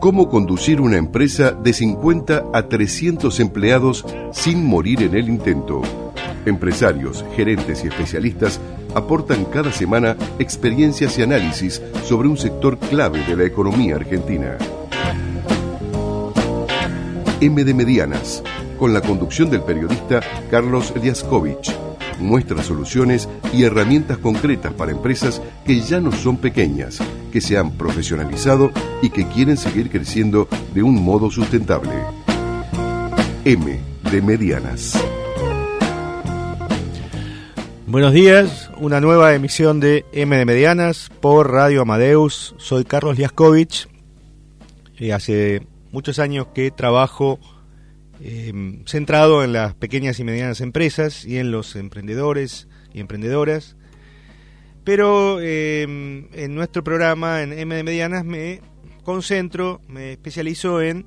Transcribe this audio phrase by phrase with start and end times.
[0.00, 5.82] Cómo conducir una empresa de 50 a 300 empleados sin morir en el intento.
[6.46, 8.58] Empresarios, gerentes y especialistas
[8.94, 14.56] aportan cada semana experiencias y análisis sobre un sector clave de la economía argentina.
[17.42, 18.42] M de Medianas,
[18.78, 21.70] con la conducción del periodista Carlos Liaskovich,
[22.18, 26.98] muestra soluciones y herramientas concretas para empresas que ya no son pequeñas,
[27.32, 28.70] que se han profesionalizado
[29.02, 31.92] y que quieren seguir creciendo de un modo sustentable.
[33.44, 34.98] M de Medianas.
[37.86, 42.54] Buenos días, una nueva emisión de M de Medianas por Radio Amadeus.
[42.58, 43.88] Soy Carlos Liaskovich.
[44.98, 47.38] y hace muchos años que trabajo
[48.20, 53.76] eh, centrado en las pequeñas y medianas empresas y en los emprendedores y emprendedoras.
[54.84, 58.60] Pero eh, en nuestro programa, en M de Medianas, me
[59.02, 61.06] concentro, me especializo en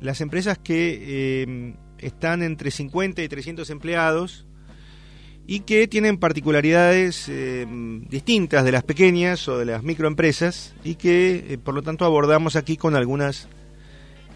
[0.00, 4.46] las empresas que eh, están entre 50 y 300 empleados
[5.46, 7.30] y que tienen particularidades
[8.08, 12.76] distintas de las pequeñas o de las microempresas y que por lo tanto abordamos aquí
[12.76, 13.48] con algunas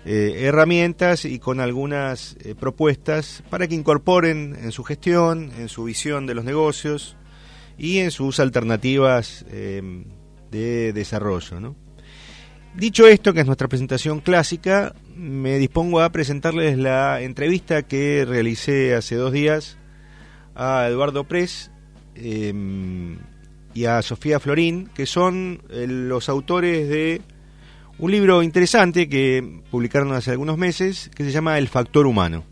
[0.09, 5.83] eh, herramientas y con algunas eh, propuestas para que incorporen en su gestión, en su
[5.83, 7.17] visión de los negocios
[7.77, 10.05] y en sus alternativas em,
[10.53, 11.75] de desarrollo.
[12.77, 18.95] Dicho esto, que es nuestra presentación clásica, me dispongo a presentarles la entrevista que realicé
[18.95, 19.77] hace dos días
[20.55, 21.73] a Eduardo Press
[22.15, 23.19] em,
[23.75, 27.23] y a Sofía Florín, que son eh, los autores de
[27.99, 32.45] un libro interesante que publicaron hace algunos meses que se llama El Factor Humano.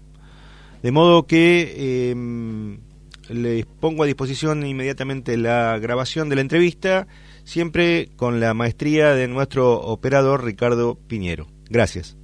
[0.82, 2.78] De modo que em,
[3.28, 7.06] les pongo a disposición inmediatamente la grabación de la entrevista,
[7.44, 11.46] siempre con la maestría de nuestro operador Ricardo Piñero.
[11.68, 12.16] Gracias.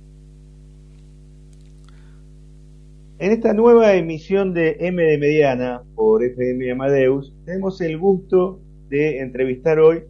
[3.19, 9.21] En esta nueva emisión de M de Mediana por FM Amadeus, tenemos el gusto de
[9.21, 10.05] entrevistar hoy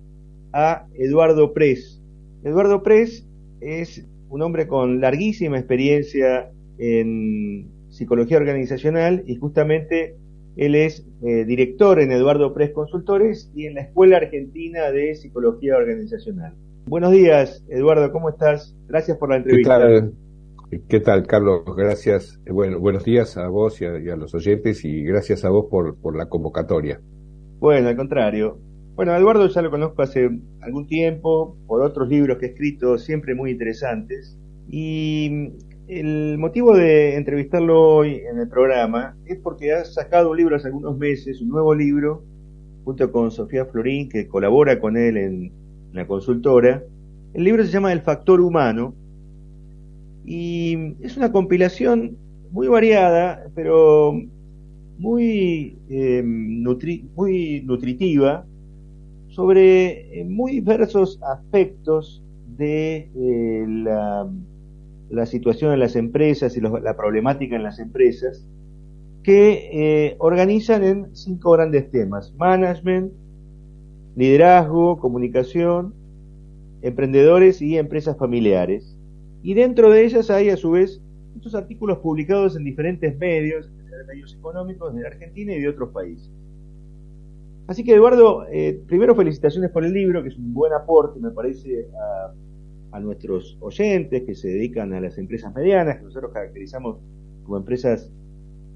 [0.53, 2.00] a Eduardo Pres,
[2.45, 3.27] Eduardo Press
[3.61, 10.17] es un hombre con larguísima experiencia en psicología organizacional y justamente
[10.57, 15.77] él es eh, director en Eduardo Press Consultores y en la Escuela Argentina de Psicología
[15.77, 16.55] Organizacional.
[16.87, 18.75] Buenos días, Eduardo, ¿cómo estás?
[18.89, 19.79] Gracias por la entrevista.
[20.89, 21.63] ¿Qué tal, Carlos?
[21.77, 22.41] Gracias.
[22.49, 26.17] Bueno, buenos días a vos y a, los oyentes y gracias a vos por, por
[26.17, 27.01] la convocatoria.
[27.59, 28.59] Bueno, al contrario.
[29.01, 30.29] Bueno, Eduardo ya lo conozco hace
[30.61, 34.37] algún tiempo, por otros libros que he escrito, siempre muy interesantes.
[34.69, 35.53] Y
[35.89, 40.67] el motivo de entrevistarlo hoy en el programa es porque ha sacado un libro hace
[40.67, 42.23] algunos meses, un nuevo libro,
[42.85, 45.53] junto con Sofía Florín, que colabora con él en
[45.95, 46.83] la consultora.
[47.33, 48.95] El libro se llama El Factor Humano
[50.27, 52.19] y es una compilación
[52.51, 54.13] muy variada, pero
[54.99, 58.45] muy, eh, muy nutritiva
[59.31, 62.23] sobre eh, muy diversos aspectos
[62.57, 68.47] de eh, la, situación en las empresas y la problemática en las empresas
[69.23, 72.33] que eh, organizan en cinco grandes temas.
[72.37, 73.13] Management,
[74.17, 75.95] liderazgo, comunicación,
[76.83, 78.97] emprendedores y empresas familiares.
[79.43, 81.01] Y dentro de ellas hay a su vez
[81.35, 83.71] muchos artículos publicados en diferentes medios,
[84.09, 86.31] medios económicos de Argentina y de otros países.
[87.71, 91.31] Así que Eduardo, eh, primero felicitaciones por el libro, que es un buen aporte, me
[91.31, 91.87] parece,
[92.91, 96.99] a, nuestros oyentes que se dedican a las empresas medianas, que nosotros caracterizamos
[97.45, 98.11] como empresas,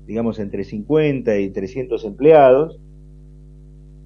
[0.07, 2.79] digamos, entre 50 y 300 empleados.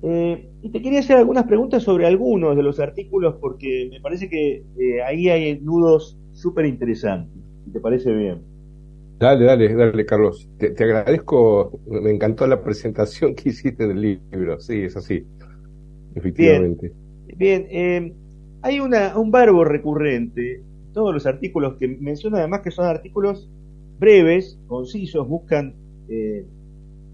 [0.01, 4.31] Eh, y te quería hacer algunas preguntas sobre algunos de los artículos, porque me parece
[4.31, 8.41] que eh, ahí hay nudos súper interesantes, si te parece bien.
[9.19, 10.49] Dale, dale, dale, Carlos.
[10.59, 14.61] Te, agradezco, me encantó la presentación que hiciste del libro.
[14.61, 15.27] Sí, es así,
[16.15, 16.93] efectivamente.
[17.37, 18.13] Bien, eh,
[18.63, 20.63] hay una, un verbo recurrente,
[20.93, 23.51] todos los artículos que menciona además que son artículos
[23.99, 25.75] breves, concisos, buscan
[26.09, 26.47] eh,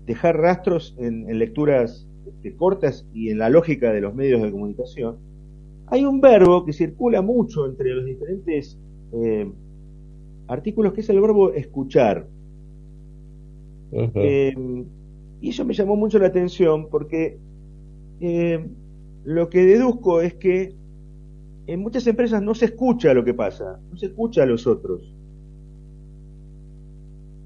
[0.07, 5.17] dejar rastros en, lecturas este, cortas y en la lógica de los medios de comunicación.
[5.87, 8.79] Hay un verbo que circula mucho entre los diferentes
[9.13, 9.51] eh,
[10.49, 12.27] artículos que es el verbo escuchar.
[13.93, 14.55] Eh,
[15.41, 17.39] y eso me llamó mucho la atención porque
[18.21, 18.67] eh,
[19.25, 20.75] lo que deduzco es que
[21.67, 25.15] en muchas empresas no se escucha lo que pasa, no se escucha a los otros.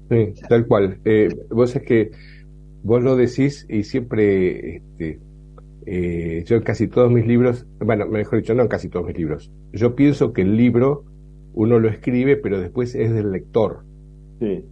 [0.09, 0.99] Sí, tal cual.
[1.05, 2.11] Eh, vos es que
[2.83, 5.19] vos lo decís y siempre este,
[5.85, 9.17] eh, yo en casi todos mis libros, bueno, mejor dicho, no en casi todos mis
[9.17, 11.05] libros, yo pienso que el libro
[11.53, 13.83] uno lo escribe, pero después es del lector.
[14.39, 14.63] Sí.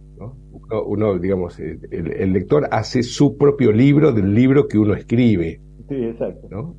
[0.86, 5.60] Uno, digamos, el, lector hace su propio libro del libro que uno escribe.
[5.88, 6.48] Sí, exacto.
[6.50, 6.76] ¿no?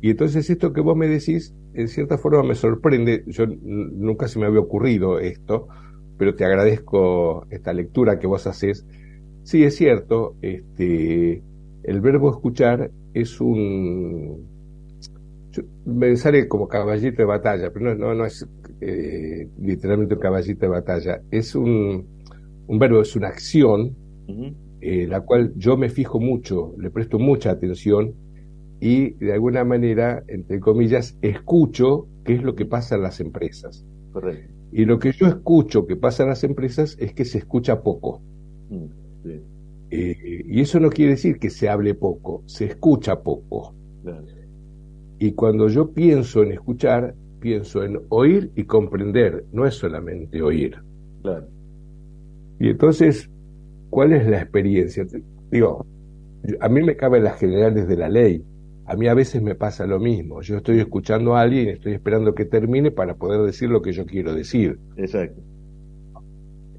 [0.00, 4.38] Y entonces esto que vos me decís, en cierta forma me sorprende, yo nunca se
[4.38, 5.68] me había ocurrido esto,
[6.16, 8.86] pero te agradezco esta lectura que vos haces.
[9.42, 11.42] Sí, es cierto, este,
[11.82, 14.46] el verbo escuchar es un...
[15.84, 18.46] me sale como caballito de batalla, pero no, no, es
[18.80, 22.06] eh, literalmente un caballito de batalla, es un,
[22.66, 23.96] un verbo, es una acción,
[24.80, 28.14] eh, la cual yo me fijo mucho, le presto mucha atención
[28.80, 33.84] y de alguna manera, entre comillas, escucho qué es lo que pasa en las empresas.
[34.12, 34.54] Correcto.
[34.72, 38.22] Y lo que yo escucho que pasa en las empresas es que se escucha poco.
[38.70, 38.84] Mm,
[39.90, 43.74] eh, y eso no quiere decir que se hable poco, se escucha poco.
[45.18, 50.76] Y cuando yo pienso en escuchar, pienso en oír y comprender, no es solamente oír.
[52.58, 53.30] Y entonces,
[53.88, 55.06] ¿cuál es la experiencia?
[55.50, 55.86] Digo,
[56.60, 58.44] a mí me caben las generales de la ley.
[58.86, 60.42] A mí a veces me pasa lo mismo.
[60.42, 64.04] Yo estoy escuchando a alguien estoy esperando que termine para poder decir lo que yo
[64.04, 64.78] quiero decir.
[64.96, 65.40] Exacto.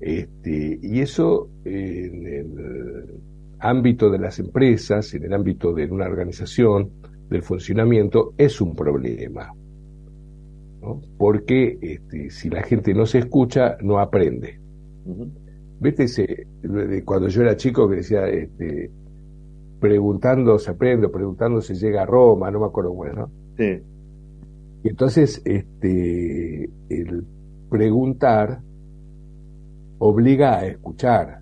[0.02, 3.22] Este, y eso en el
[3.60, 6.92] ámbito de las empresas, en el ámbito de una organización,
[7.30, 9.54] del funcionamiento, es un problema.
[11.18, 14.60] Porque este, si la gente no se escucha, no aprende.
[15.80, 16.48] ¿Viste ese,
[17.06, 18.92] cuando yo era chico que decía, este,
[19.80, 23.30] preguntando se aprende, preguntando se llega a Roma, no me acuerdo bueno.
[23.58, 23.82] Sí.
[24.84, 27.26] Y entonces, este, el
[27.70, 28.62] preguntar
[30.00, 31.40] obliga a escuchar.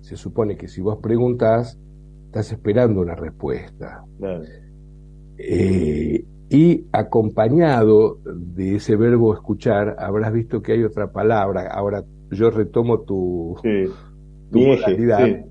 [0.00, 1.78] Se supone que si vos preguntas,
[2.26, 4.04] estás esperando una respuesta.
[5.38, 11.68] Eh, y acompañado de ese verbo escuchar, habrás visto que hay otra palabra.
[11.72, 13.56] Ahora yo retomo tu,
[14.50, 15.46] tu eje,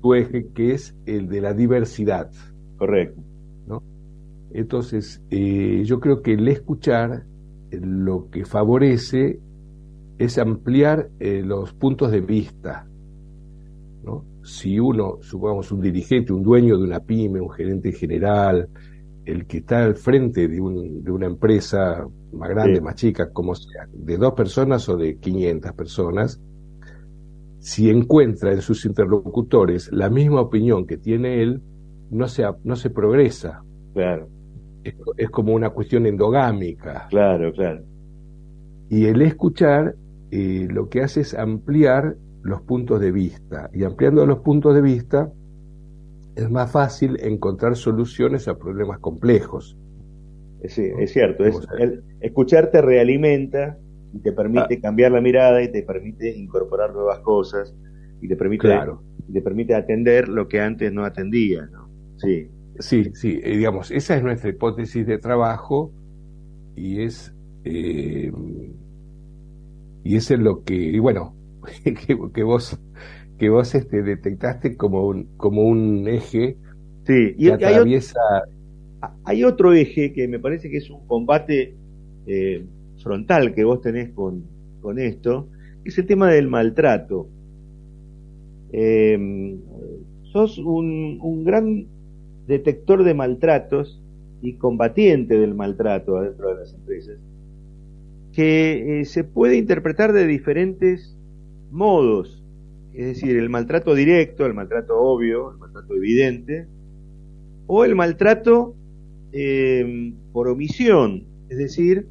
[0.00, 2.30] tu eje, que es el de la diversidad.
[2.78, 3.20] Correcto.
[3.66, 3.82] ¿no?
[4.54, 7.24] Entonces, eh, yo creo que el escuchar
[7.70, 9.40] lo que favorece
[10.18, 12.86] es ampliar eh, los puntos de vista.
[14.04, 14.24] ¿no?
[14.42, 18.70] Si uno, supongamos un dirigente, un dueño de una pyme, un gerente general,
[19.24, 23.54] el que está al frente de, un, de una empresa más grande, más chica, como
[23.54, 26.40] sea, de dos personas o de 500 personas,
[27.58, 31.62] si encuentra en sus interlocutores la misma opinión que tiene él,
[32.10, 33.62] no se, no se progresa.
[33.94, 34.28] Claro.
[34.82, 37.06] Es, es como una cuestión endogámica.
[37.08, 37.82] Claro, claro.
[38.90, 39.96] Y el escuchar
[40.30, 43.70] eh, lo que hace es ampliar los puntos de vista.
[43.72, 45.32] Y ampliando los puntos de vista
[46.36, 49.76] es más fácil encontrar soluciones a problemas complejos.
[50.66, 51.44] Sí, es cierto.
[51.44, 53.78] Es, el, escucharte realimenta
[54.12, 54.80] y te permite ah.
[54.80, 57.74] cambiar la mirada y te permite incorporar nuevas cosas
[58.20, 58.68] y te permite,
[59.32, 61.66] te permite atender lo que antes no atendía.
[61.66, 61.88] ¿no?
[62.16, 62.50] Sí.
[62.78, 65.92] Sí, sí, eh, digamos, esa es nuestra hipótesis de trabajo
[66.74, 67.32] y es
[67.64, 68.32] eh,
[70.04, 71.34] y eso es lo que, y bueno,
[72.34, 72.78] que, vos,
[73.44, 76.56] que vos este, detectaste como un, como un eje
[77.06, 78.18] sí, y que atraviesa...
[79.24, 81.74] Hay, otro eje que me parece que es un combate
[82.26, 82.64] eh,
[83.02, 84.44] frontal que vos tenés con,
[84.80, 85.48] con esto,
[85.82, 87.28] que es el tema del maltrato.
[88.72, 89.58] Eh,
[90.32, 91.86] sos un, un gran
[92.46, 94.02] detector de maltratos
[94.40, 97.18] y combatiente del maltrato adentro de las empresas
[98.32, 101.14] que eh, se puede interpretar de diferentes
[101.70, 102.43] modos,
[102.94, 106.66] es decir, el maltrato directo, el maltrato obvio, el maltrato evidente,
[107.66, 108.76] o el maltrato
[109.32, 112.06] em, por omisión, es decir,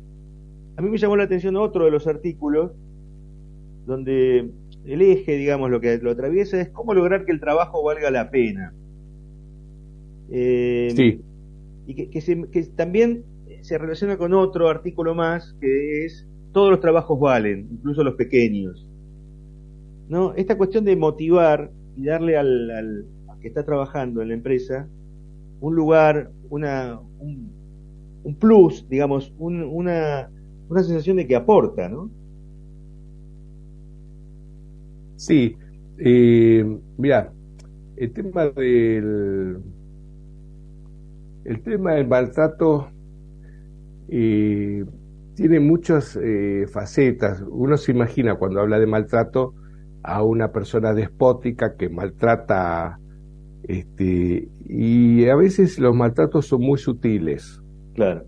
[0.75, 2.71] a mí me llamó la atención otro de los artículos
[3.85, 4.49] donde
[4.85, 8.29] el eje, digamos, lo que lo atraviesa es cómo lograr que el trabajo valga la
[8.29, 8.73] pena.
[10.29, 11.21] Em, sí.
[11.85, 13.23] Y que, que también
[13.61, 18.85] se relaciona con otro artículo más que es todos los trabajos valen, incluso los pequeños.
[20.07, 20.33] ¿No?
[20.35, 23.05] Esta cuestión de motivar y darle al,
[23.41, 24.87] que está trabajando en la empresa
[25.59, 30.29] un lugar, una, un, plus, digamos, una,
[30.69, 32.09] una sensación de que aporta, ¿no?
[35.15, 35.55] Sí,
[35.97, 37.31] eh, mira,
[37.95, 39.61] el tema del
[41.45, 42.89] el tema del maltrato
[44.07, 47.43] tiene muchas eh, facetas.
[47.49, 49.53] Uno se imagina cuando habla de maltrato
[50.03, 52.99] a una persona despótica que maltrata
[53.63, 57.61] Este, y a veces los maltratos son muy sutiles.
[57.95, 58.25] Claro.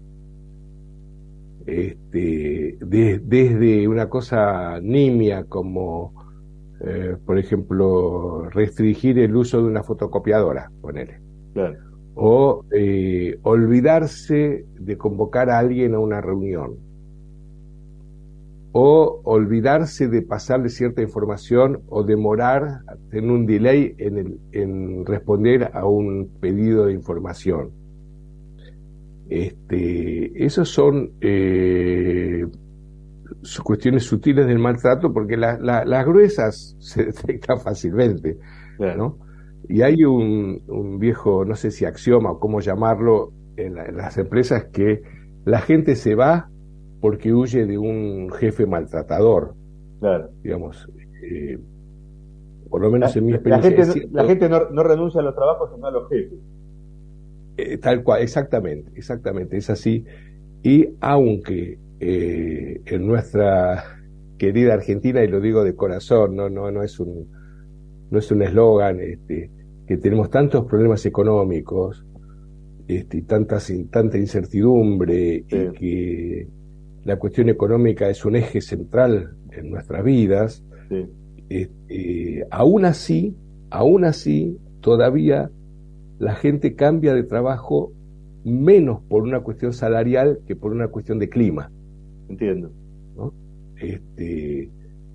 [1.65, 6.13] Este, desde una cosa nimia como,
[6.86, 11.20] eh, por ejemplo, restringir el uso de una fotocopiadora, ponele.
[11.53, 11.79] Claro.
[12.13, 16.77] O eh, olvidarse de convocar a alguien a una reunión
[18.77, 25.72] o olvidarse de pasarle cierta información o demorar, tener un delay en, el, en responder
[25.74, 27.72] a un pedido de información.
[29.29, 32.46] Este, esas son eh,
[33.63, 38.38] cuestiones sutiles del maltrato porque las gruesas se detectan fácilmente.
[38.77, 39.20] ¿no?
[39.70, 44.65] Y hay un, un, viejo, no sé si axioma o cómo llamarlo, en las empresas
[44.65, 45.01] que
[45.46, 46.50] la gente se va
[47.02, 49.56] porque huye de un jefe maltratador.
[50.00, 50.30] Claro.
[50.44, 50.88] Digamos,
[51.24, 51.58] eh,
[52.70, 54.04] por lo menos en mi experiencia.
[54.12, 56.40] La gente, no, renuncia a los trabajos, sino a los jefes.
[57.58, 60.04] Eh, tal cual, exactamente, exactamente, es así.
[60.62, 63.84] Y aunque eh, en nuestra
[64.38, 67.28] querida Argentina, y lo digo de corazón, no, no, no es un
[68.10, 69.50] no es un eslogan, este,
[69.88, 72.06] que tenemos tantos problemas económicos,
[72.88, 76.48] este, tantas, tanta incertidumbre, y que
[77.06, 80.64] la cuestión económica es un eje central en nuestras vidas,
[81.50, 83.36] este, aún así,
[83.70, 85.52] aún así, todavía
[86.18, 87.94] la gente cambia de trabajo
[88.44, 91.72] menos por una cuestión salarial que por una cuestión de clima.
[92.28, 92.72] Entiendo.
[93.80, 94.70] Este,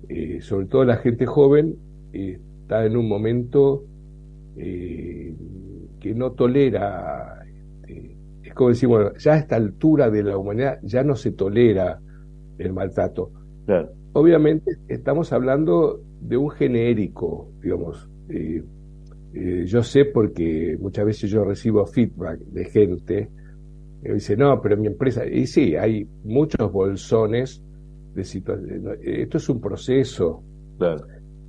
[0.07, 1.75] eh, sobre todo la gente joven
[2.13, 3.83] está en un momento
[4.55, 5.35] eh,
[5.99, 7.40] que no tolera
[8.51, 12.01] es como decir, bueno, ya a esta altura de la humanidad ya no se tolera
[12.57, 13.31] el maltrato.
[14.11, 18.09] Obviamente estamos hablando de un genérico, digamos.
[18.27, 18.61] Eh,
[19.33, 23.29] eh, yo sé porque muchas veces yo recibo feedback de gente
[24.03, 27.63] que dice, no, pero mi empresa, y sí, hay muchos bolsones
[28.13, 28.99] de situaciones.
[29.01, 30.43] Esto es un proceso.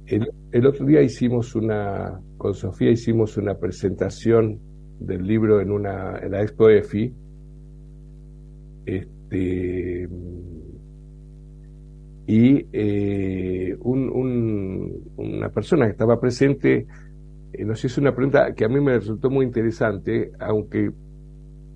[0.06, 4.60] El, el, otro día hicimos una, con Sofía hicimos una presentación
[5.06, 7.14] del libro en una en la Expo EFI,
[8.86, 10.08] este,
[12.26, 16.86] y eh, una persona que estaba presente
[17.52, 20.90] eh, nos hizo una pregunta que a mí me resultó muy interesante, aunque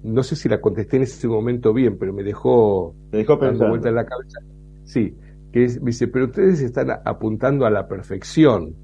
[0.03, 3.95] no sé si la contesté en ese momento bien, pero me dejó, dando vuelta en
[3.97, 4.41] la cabeza.
[4.85, 5.15] Sí,
[5.53, 8.75] que es, dice, pero ustedes están apuntando a la perfección,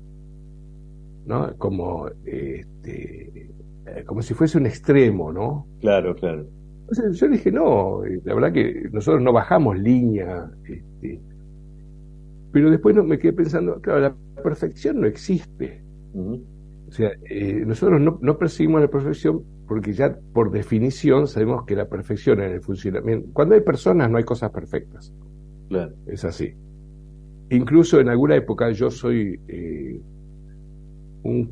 [1.25, 1.57] ¿no?
[1.57, 3.51] Como este,
[3.87, 5.67] eh, como si fuese un extremo, ¿no?
[5.81, 6.47] Claro, claro.
[6.83, 11.21] Entonces yo dije, no, eh, la verdad que nosotros no bajamos línea, este,
[12.53, 15.83] pero después me quedé pensando, claro, la perfección no existe.
[16.15, 21.75] O sea, eh, nosotros no, no perseguimos la perfección porque ya por definición sabemos que
[21.75, 25.12] la perfección en el funcionamiento, cuando hay personas no hay cosas perfectas.
[25.71, 25.95] Claro.
[26.07, 26.53] Es así.
[27.49, 29.41] Incluso en alguna época yo soy
[31.23, 31.47] un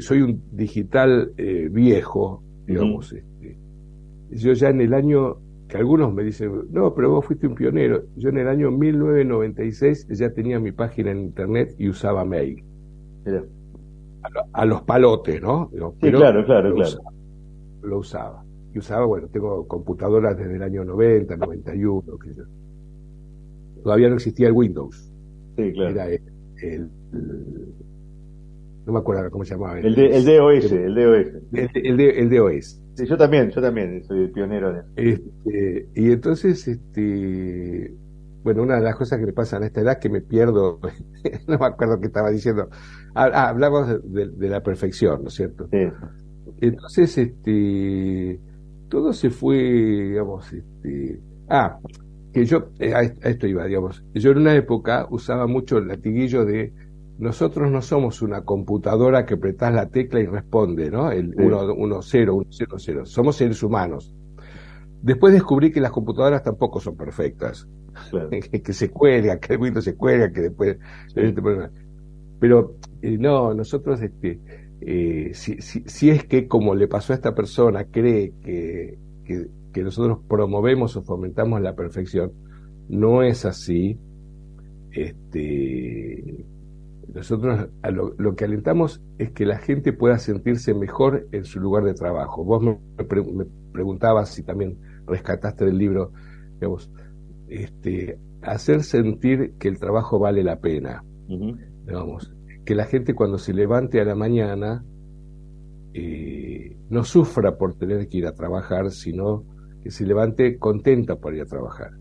[0.00, 3.12] soy un digital eh, viejo, digamos.
[3.12, 3.58] este,
[4.30, 8.04] yo ya en el año, que algunos me dicen, no, pero vos fuiste un pionero,
[8.16, 12.62] yo en el año 1996 ya tenía mi página en internet y usaba mail.
[14.52, 15.70] A, los palotes, ¿no?
[15.70, 16.90] sí, claro, claro, lo claro.
[16.90, 17.12] Usaba,
[17.82, 18.44] lo usaba.
[18.74, 22.30] Y usaba, bueno, tengo computadoras desde el año 90, 91, que
[23.82, 25.12] Todavía no existía el Windows.
[25.56, 25.90] Sí, claro.
[25.90, 26.20] Era el,
[26.62, 26.90] el
[28.88, 29.78] no me acuerdo cómo se llamaba.
[29.78, 31.26] El, el DOS, el, DOS.
[31.52, 32.80] El, el, DOS.
[32.94, 37.94] Sí, yo también, yo también soy pionero de este, y entonces, este,
[38.42, 40.80] bueno, una de las cosas que me pasan a esta edad que me pierdo,
[41.46, 42.70] no me acuerdo qué estaba diciendo.
[43.14, 45.68] Ah, ah hablamos de, la perfección, ¿no es cierto?
[45.70, 45.86] Sí.
[46.62, 48.40] Entonces, este,
[48.88, 51.78] todo se fue, digamos, este, ah,
[52.32, 56.46] que yo, eh, a esto iba, digamos, yo en una época usaba mucho el latiguillo
[56.46, 56.72] de
[57.18, 61.10] nosotros no somos una computadora que apretás la tecla y responde, ¿no?
[61.10, 63.06] El 1, 0, 1, 0, 0.
[63.06, 64.14] Somos seres humanos.
[65.02, 67.68] Después descubrí que las computadoras tampoco son perfectas.
[68.64, 70.78] que se cuelga, que el Windows se cuelga, que después...
[72.40, 74.40] Pero eh, no, nosotros, este,
[74.80, 79.46] eh, si, si, si, es que como le pasó a esta persona, cree que, que,
[79.72, 82.30] que nosotros promovemos o fomentamos la perfección,
[82.88, 83.98] no es así.
[84.92, 86.46] Este,
[87.14, 87.68] nosotros
[88.18, 92.44] lo, que alentamos es que la gente pueda sentirse mejor en su lugar de trabajo.
[92.44, 92.78] Vos me,
[93.72, 96.12] preguntabas si también rescataste del libro,
[96.54, 96.90] digamos,
[97.48, 101.02] este, hacer sentir que el trabajo vale la pena,
[101.86, 102.34] digamos,
[102.64, 104.84] que la gente cuando se levante a la mañana
[105.94, 109.44] eh, no sufra por tener que ir a trabajar, sino
[109.82, 111.92] que se levante contenta por ir a trabajar.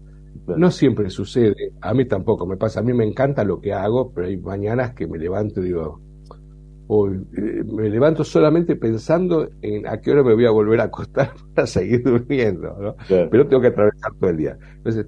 [0.55, 4.13] No siempre sucede, a mí tampoco me pasa, a mí me encanta lo que hago,
[4.13, 5.99] pero hay mañanas que me levanto y digo,
[6.89, 11.33] eh, me levanto solamente pensando en a qué hora me voy a volver a acostar
[11.53, 14.57] para seguir durmiendo, pero tengo que atravesar todo el día.
[14.77, 15.07] Entonces,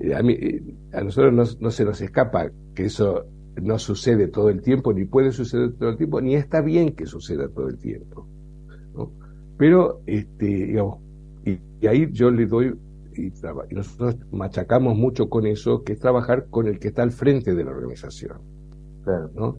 [0.00, 0.62] eh, a, mí, eh,
[0.94, 3.26] a nosotros no, no, se nos escapa que eso
[3.60, 7.04] no sucede todo el tiempo, ni puede suceder todo el tiempo, ni está bien que
[7.04, 8.26] suceda todo el tiempo.
[9.58, 10.98] Pero, este, digamos,
[11.44, 12.74] y, ahí yo le doy,
[13.18, 17.54] y, nosotros machacamos mucho con eso, que es trabajar con el que está al frente
[17.54, 18.38] de la organización.
[19.34, 19.58] ¿no?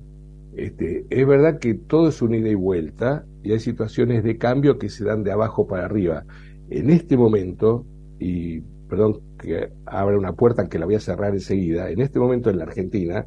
[0.56, 4.78] Este, es verdad que todo es un ida y vuelta y hay situaciones de cambio
[4.78, 6.26] que se dan de abajo para arriba.
[6.70, 7.86] En este momento,
[8.20, 12.50] y perdón que abra una puerta que la voy a cerrar enseguida, en este momento
[12.50, 13.26] en la Argentina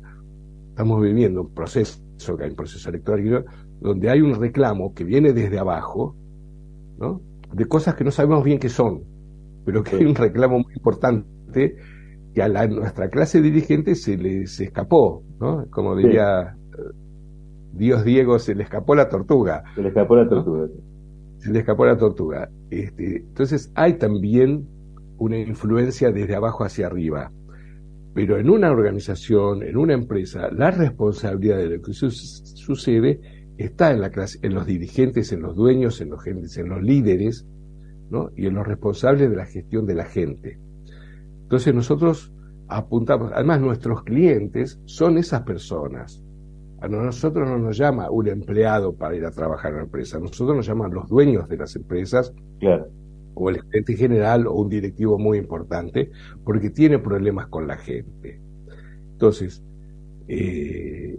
[0.71, 2.01] estamos viviendo un proceso,
[2.37, 3.45] que hay un proceso electoral,
[3.81, 6.17] donde hay un reclamo que viene desde abajo,
[6.99, 7.21] ¿no?
[7.53, 9.03] de cosas que no sabemos bien qué son,
[9.65, 11.77] pero que hay un reclamo muy importante
[12.35, 15.67] que a la, nuestra clase dirigente se les escapó, ¿no?
[15.71, 16.83] Como diría eh,
[17.73, 19.63] Dios Diego, se le escapó la tortuga.
[19.75, 20.69] Se le escapó la tortuga.
[21.39, 22.51] Se le escapó la tortuga.
[22.71, 24.67] Este, entonces hay también
[25.19, 27.31] una influencia desde abajo hacia arriba.
[28.15, 33.21] Pero en una organización, en una empresa, la responsabilidad de lo que sucede
[33.57, 37.47] está en la clase, en los dirigentes, en los dueños, en los en los líderes,
[38.13, 38.31] ¿no?
[38.37, 40.59] y en los responsables de la gestión de la gente.
[41.43, 42.33] Entonces nosotros
[42.69, 46.23] apuntamos, además nuestros clientes son esas personas.
[46.81, 50.21] A nosotros no nos llama un empleado para ir a trabajar en la empresa, a
[50.21, 52.87] nosotros nos llaman los dueños de las empresas claro
[53.35, 56.11] o el gerente general o un directivo muy importante,
[56.45, 58.41] porque tiene problemas con la gente.
[59.13, 59.63] Entonces,
[60.29, 61.19] eh,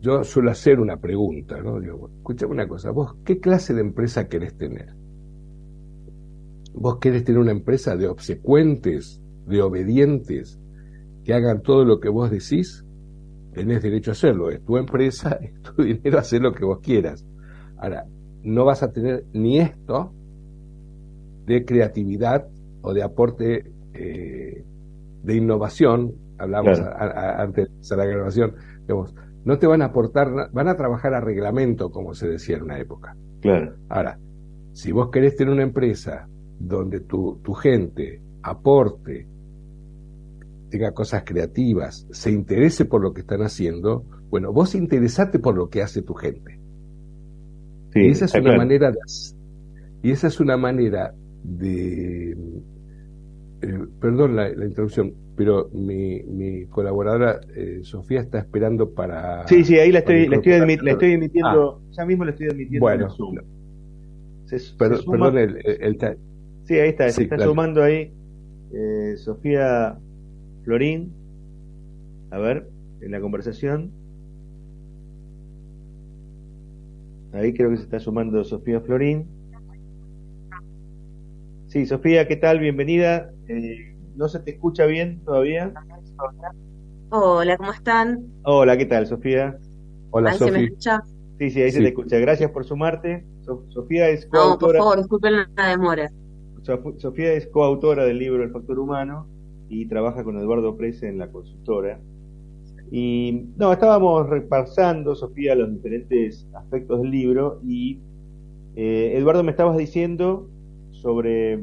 [0.00, 1.80] yo suelo hacer una pregunta, ¿no?
[1.80, 4.94] Digo, escúchame una cosa, vos, ¿qué clase de empresa querés tener?
[6.78, 10.60] ¿Vos querés tener una empresa de obsecuentes, de obedientes,
[11.24, 12.84] que hagan todo lo que vos decís?
[13.54, 17.26] Tenés derecho a hacerlo, es tu empresa, es tu dinero, hacer lo que vos quieras.
[17.78, 18.06] Ahora,
[18.42, 20.12] no vas a tener ni esto,
[21.46, 22.46] de creatividad
[22.82, 24.64] o de aporte eh,
[25.22, 30.76] de innovación, hablamos antes de la grabación, digamos, no te van a aportar, van a
[30.76, 33.16] trabajar a reglamento, como se decía en una época.
[33.40, 33.76] Claro.
[33.88, 34.18] Ahora,
[34.72, 39.26] si vos querés tener una empresa donde tu, tu gente aporte,
[40.70, 45.68] tenga cosas creativas, se interese por lo que están haciendo, bueno, vos interesate por lo
[45.68, 46.58] que hace tu gente.
[47.92, 48.98] Sí, y esa es una manera de,
[50.02, 52.32] y esa es una manera de...
[53.62, 59.46] Eh, perdón la, interrupción, pero mi, mi colaboradora eh, Sofía está esperando para...
[59.48, 60.52] Sí, sí, ahí la estoy, la estoy,
[60.86, 61.90] estoy emitiendo, ah.
[61.90, 63.36] ya mismo la estoy emitiendo bueno, en Zoom.
[64.78, 65.98] perdón, el, el,
[66.66, 68.12] Sí, ahí está, se está sumando ahí
[68.72, 69.96] eh, Sofía
[70.64, 71.12] Florín.
[72.32, 72.68] A ver,
[73.00, 73.92] en la conversación.
[77.32, 79.28] Ahí creo que se está sumando Sofía Florín.
[81.68, 82.58] Sí, Sofía, ¿qué tal?
[82.58, 83.30] Bienvenida.
[83.46, 85.72] Eh, ¿No se te escucha bien todavía?
[87.10, 88.26] Hola, ¿cómo están?
[88.42, 89.56] Hola, ¿qué tal, Sofía?
[90.10, 90.46] Hola, Sofía.
[90.46, 91.02] ¿Se me escucha?
[91.38, 92.18] Sí, sí, ahí se te escucha.
[92.18, 93.24] Gracias por sumarte.
[93.68, 94.48] Sofía es coautora.
[94.50, 96.10] No, por favor, disculpen la demora.
[96.66, 99.26] Sofía es coautora del libro El Factor Humano
[99.68, 102.00] y trabaja con Eduardo Prese en la consultora.
[102.90, 108.00] Y no, estábamos repasando, Sofía, los diferentes aspectos del libro y
[108.74, 110.48] eh, Eduardo me estabas diciendo
[110.90, 111.60] sobre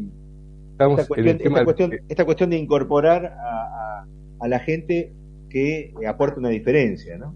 [0.80, 5.14] esta cuestión, de incorporar a, la gente
[5.50, 7.34] que aporta una diferencia, ¿no?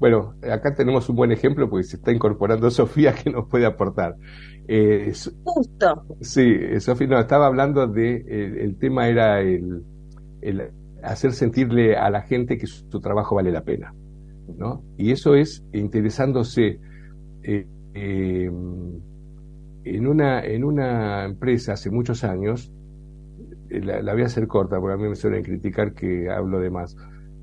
[0.00, 4.16] Bueno, acá tenemos un buen ejemplo porque se está incorporando Sofía que nos puede aportar.
[4.72, 6.04] Eh, Justo.
[6.20, 8.24] Sí, Sofía, no, estaba hablando de,
[8.60, 9.82] el, tema era el,
[11.02, 13.92] hacer sentirle a la gente que su, trabajo vale la pena,
[14.56, 14.84] ¿no?
[14.96, 16.78] Y eso es interesándose
[17.42, 18.50] eh, eh
[19.84, 22.72] en una, en una empresa hace muchos años,
[23.70, 26.70] eh, la, voy a hacer corta porque a mí me suelen criticar que hablo de
[26.70, 26.96] más.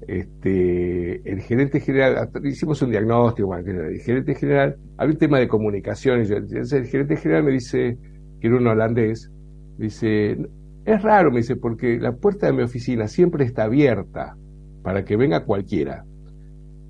[0.07, 6.23] Este, el gerente general, hicimos un diagnóstico, el gerente general, había un tema de comunicación,
[6.23, 7.97] y el gerente general me dice,
[8.39, 9.29] que era un holandés,
[9.77, 10.37] dice,
[10.85, 14.37] es raro, me dice, porque la puerta de mi oficina siempre está abierta
[14.81, 16.05] para que venga cualquiera.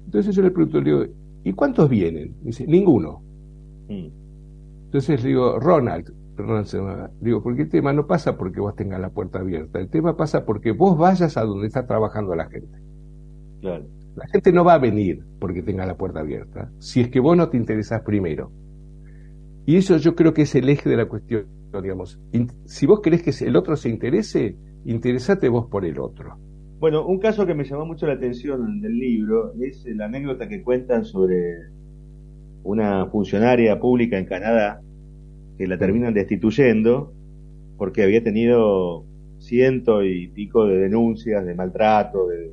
[0.06, 1.06] Entonces yo le pregunto, le digo,
[1.43, 2.36] ¿y cuántos vienen?
[2.43, 3.23] dice, ninguno.
[3.89, 4.10] Mm.
[4.86, 9.39] Entonces digo, Ronald, Ronald digo, porque el tema no pasa porque vos tengas la puerta
[9.39, 12.87] abierta, el tema pasa porque vos vayas a donde está trabajando la gente.
[13.62, 13.88] Claro.
[14.15, 17.38] La gente no va a venir porque tenga la puerta abierta, si es que vos
[17.38, 18.52] no te interesás primero.
[19.65, 21.46] Y eso yo creo que es el eje de la cuestión,
[21.84, 22.20] digamos.
[22.65, 26.38] Si vos querés que el otro se interese, interesate vos por el otro.
[26.80, 30.63] Bueno, un caso que me llamó mucho la atención del libro es la anécdota que
[30.63, 31.70] cuentan sobre
[32.63, 34.82] una funcionaria pública en Canadá
[35.58, 37.13] que la terminan destituyendo
[37.78, 39.06] porque había tenido
[39.39, 42.52] ciento y pico de denuncias de maltrato, de,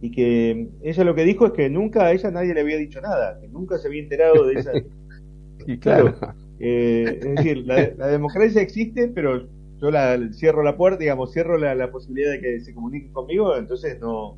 [0.00, 3.00] y que ella lo que dijo es que nunca a ella nadie le había dicho
[3.00, 4.72] nada, que nunca se había enterado de esa,
[5.66, 6.14] Y claro.
[6.60, 9.46] Eh, es decir, la, democracia existe, pero
[9.80, 14.00] yo la cierro la puerta, digamos, cierro la, posibilidad de que se comuniquen conmigo, entonces
[14.00, 14.36] no,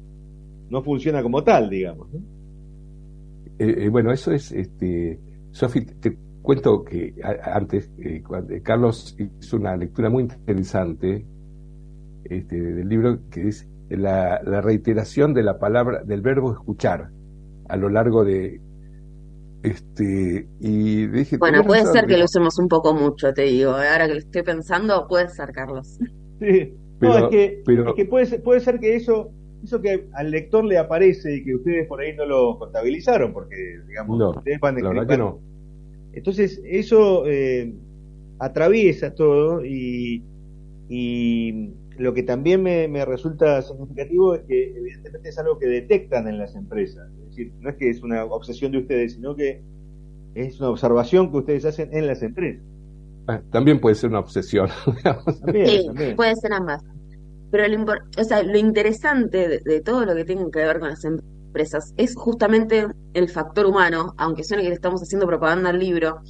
[0.68, 2.09] no funciona como tal, digamos.
[3.59, 5.18] Eh, eh, bueno, eso es, este,
[5.53, 7.90] Sofi, te cuento que antes,
[8.27, 11.25] cuando, Carlos hizo una lectura muy interesante
[12.25, 17.11] este, del libro que es la, la reiteración de la palabra, del verbo escuchar
[17.68, 18.61] a lo largo de
[19.62, 23.72] este, y dije, bueno, puede ser que lo usemos un poco mucho, te digo.
[23.72, 25.98] Ahora que lo estoy pensando, puede ser, Carlos.
[26.40, 27.62] Sí, no, es que,
[27.94, 29.31] que puede, ser, puede ser que eso,
[29.62, 33.57] eso que al lector le aparece y que ustedes por ahí no lo contabilizaron, porque,
[33.87, 35.38] digamos, ustedes van la verdad que no.
[36.14, 37.74] Entonces, eso eh,
[38.38, 40.24] atraviesa todo y,
[40.88, 46.27] y lo que también me, me, resulta significativo es que evidentemente es algo que detectan
[46.29, 47.11] en las empresas.
[47.21, 49.63] Es decir, no es que es una obsesión de ustedes, sino que
[50.35, 52.63] es una observación que ustedes hacen en las empresas.
[53.29, 54.69] Ah, también puede ser una obsesión.
[55.53, 56.83] sí, puede ser ambas.
[57.51, 57.85] Pero lo,
[58.19, 62.15] o sea, lo interesante de, todo lo que tiene que ver con las empresas es
[62.17, 66.23] justamente el factor humano, aunque suene que le estamos haciendo propaganda al libro,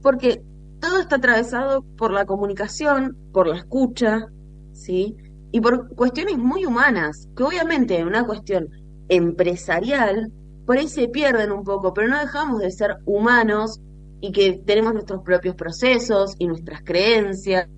[0.00, 0.42] porque
[0.80, 4.28] todo está atravesado por la comunicación, por la escucha,
[4.74, 5.16] ¿sí?
[5.52, 8.68] Y por cuestiones muy humanas, que obviamente en una cuestión
[9.08, 10.32] empresarial,
[10.66, 13.80] por ahí se pierden un poco, pero no dejamos de ser humanos
[14.20, 17.68] y que tenemos nuestros propios procesos y nuestras creencias.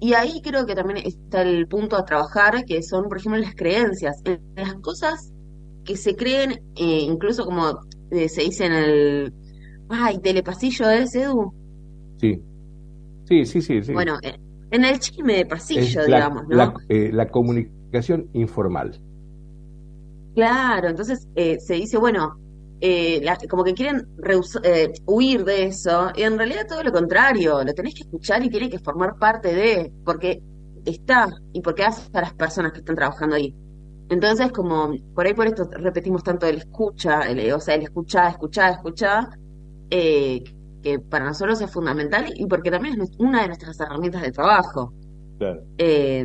[0.00, 3.54] Y ahí creo que también está el punto a trabajar, que son, por ejemplo, las
[3.54, 4.22] creencias,
[4.54, 5.32] las cosas
[5.84, 7.80] que se creen, eh, incluso como
[8.10, 9.32] eh, se dice en el,
[9.88, 11.54] ay, telepasillo del CEDU.
[12.18, 12.42] Sí,
[13.28, 13.82] sí, sí, sí.
[13.82, 13.92] sí.
[13.92, 14.36] Bueno, eh,
[14.70, 16.74] en el chisme de pasillo, digamos, ¿no?
[16.88, 19.00] Eh, la, comunicación informal.
[20.34, 22.38] Claro, entonces eh, se dice, bueno,
[22.80, 24.06] eh, como que quieren
[25.06, 28.68] huir de eso, y en realidad todo lo contrario, lo tenés que escuchar y tiene
[28.68, 30.42] que formar parte de, porque
[30.84, 33.54] está y porque hace a las personas que están trabajando ahí.
[34.08, 38.30] Entonces, como por ahí por esto repetimos tanto el escucha, el, o sea, el escuchar,
[38.30, 39.28] escuchar, escuchar,
[39.90, 40.44] eh,
[40.82, 44.92] que para nosotros es fundamental y porque también es una de nuestras herramientas de trabajo.
[45.38, 45.62] Claro.
[45.78, 46.24] Eh,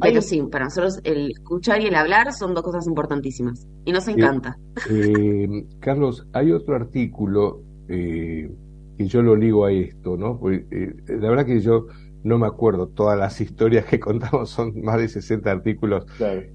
[0.00, 4.06] pero sí, para nosotros el escuchar y el hablar son dos cosas importantísimas y nos
[4.08, 4.56] encanta.
[4.90, 8.50] Eh, Carlos, hay otro artículo eh,
[8.96, 10.38] que yo lo ligo a esto, ¿no?
[10.42, 11.86] la verdad que yo
[12.22, 16.06] no me acuerdo todas las historias que contamos, son más de 60 artículos,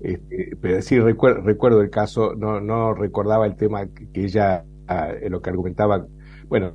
[0.01, 5.09] este, pero sí recuerdo, recuerdo el caso, no, no recordaba el tema que ella, ah,
[5.29, 6.05] lo que argumentaba
[6.47, 6.73] bueno,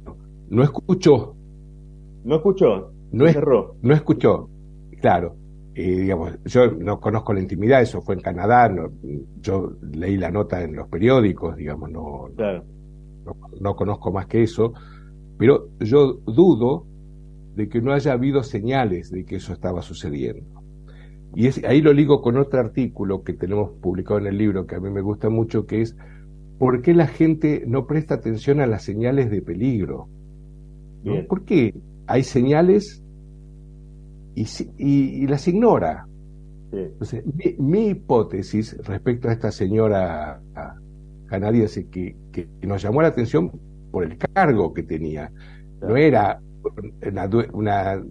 [0.49, 1.35] no escuchó.
[2.25, 2.93] No escuchó.
[3.13, 3.25] No,
[3.83, 4.49] no escuchó.
[5.01, 5.37] Claro.
[5.75, 8.71] Eh, digamos, yo no conozco la intimidad, eso fue en Canadá,
[9.41, 12.29] yo leí la nota en los periódicos, digamos, no,
[13.61, 14.73] no, conozco más que eso,
[15.39, 16.87] pero yo dudo
[17.55, 20.61] de que no haya habido señales de que eso estaba sucediendo.
[21.37, 24.75] Y es, ahí lo ligo con otro artículo que tenemos publicado en el libro que
[24.75, 25.97] a mí me gusta mucho, que es
[26.61, 30.11] ¿por qué la gente no presta atención a las señales de peligro?
[31.27, 31.75] ¿Por qué
[32.07, 33.03] hay señales
[34.35, 36.07] y, las ignora?
[36.71, 37.25] Entonces,
[37.59, 40.43] mi, hipótesis respecto a esta señora
[41.29, 43.51] canadiense que, que, nos llamó la atención
[43.91, 45.33] por el cargo que tenía,
[45.81, 46.43] no era
[47.55, 48.03] una,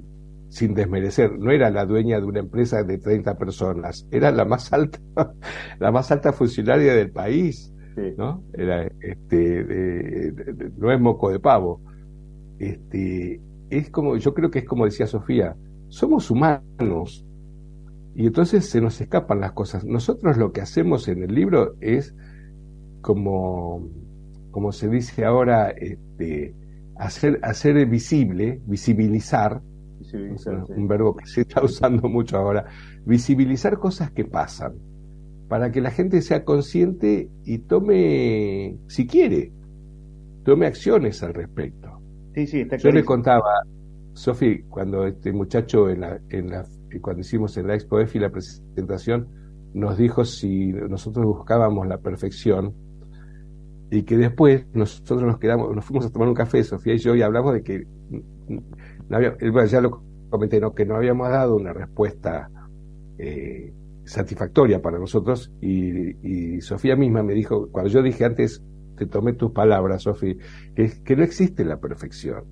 [0.48, 4.74] sin desmerecer, no era la dueña de una empresa de 30 personas, era la más
[4.74, 5.00] alta,
[5.80, 7.72] la más alta funcionaria del país.
[8.18, 8.44] ¿No?
[8.54, 10.34] Era, este,
[10.78, 11.82] no es moco de pavo.
[12.60, 15.56] Este, es como, yo creo que es como decía Sofía,
[15.88, 17.26] somos humanos
[18.16, 19.86] y entonces se nos escapan las cosas.
[19.86, 22.16] Nosotros lo que hacemos en el libro es
[23.02, 23.88] como,
[24.52, 26.54] como se dice ahora, este,
[26.98, 29.62] hacer, hacer visible, visibilizar,
[30.76, 32.66] un verbo que se está usando mucho ahora,
[33.06, 34.74] visibilizar cosas que pasan
[35.50, 39.52] para que la gente sea consciente y tome, si quiere,
[40.46, 42.00] tome acciones al respecto.
[42.36, 43.64] Sí, sí, está Yo le contaba,
[44.14, 46.66] Sofi, cuando este muchacho, en la, en la,
[47.02, 49.28] cuando hicimos en la Expo EFI la presentación,
[49.74, 52.74] nos dijo si nosotros buscábamos la perfección
[53.90, 57.16] y que después nosotros nos quedamos, nos fuimos a tomar un café, Sofía y yo,
[57.16, 57.88] y hablamos de que
[59.10, 59.36] no había,
[59.66, 60.76] ya lo comenté, ¿no?
[60.76, 62.52] que no habíamos dado una respuesta
[63.18, 63.74] eh,
[64.10, 68.64] satisfactoria para nosotros y, Sofía misma me dijo, cuando yo dije antes,
[68.98, 70.36] te tomé tus palabras, Sofía,
[70.76, 72.44] que, que no existe la perfección.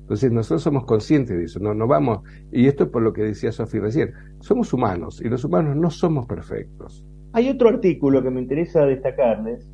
[0.00, 3.22] Entonces nosotros somos conscientes de eso, no, no vamos, y esto es por lo que
[3.22, 7.06] decía Sofía recién, somos humanos y los humanos no somos perfectos.
[7.32, 9.70] Hay otro artículo que me interesa destacarles,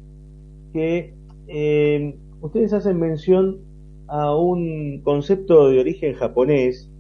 [0.73, 1.15] que
[1.49, 3.61] eh, ustedes hacen mención
[4.09, 6.91] a un concepto de origen japonés,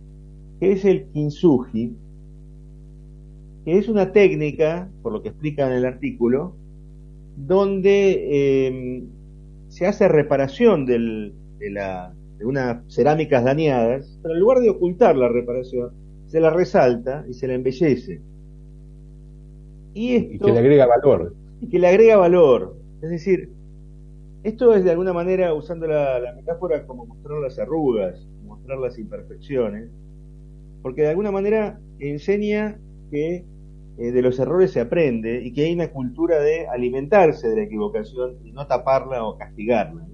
[0.60, 1.94] que es el kintsugi,
[3.64, 6.54] que es una técnica, por lo que explica en el artículo,
[7.36, 9.04] donde eh,
[9.68, 11.32] se hace reparación de,
[11.70, 15.92] la, de unas cerámicas dañadas, pero en lugar de ocultar la reparación,
[16.26, 18.20] se la resalta y se la embellece.
[19.94, 21.34] Y, que le agrega valor.
[21.60, 22.76] Y que le agrega valor.
[23.00, 23.50] Es decir,
[24.42, 28.98] esto es de alguna manera, usando la, la metáfora, como mostrar las arrugas, mostrar las
[28.98, 29.90] imperfecciones,
[30.82, 32.78] porque de alguna manera enseña
[33.10, 33.44] que
[33.98, 37.62] eh, de los errores se aprende y que hay una cultura de alimentarse de la
[37.62, 40.04] equivocación y no taparla o castigarla.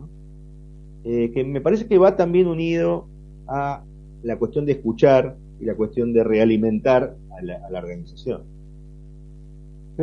[1.05, 3.09] Eh, que me parece que va también unido
[3.49, 3.83] a
[4.23, 8.43] la cuestión de escuchar y la cuestión de realimentar a la, a la organización.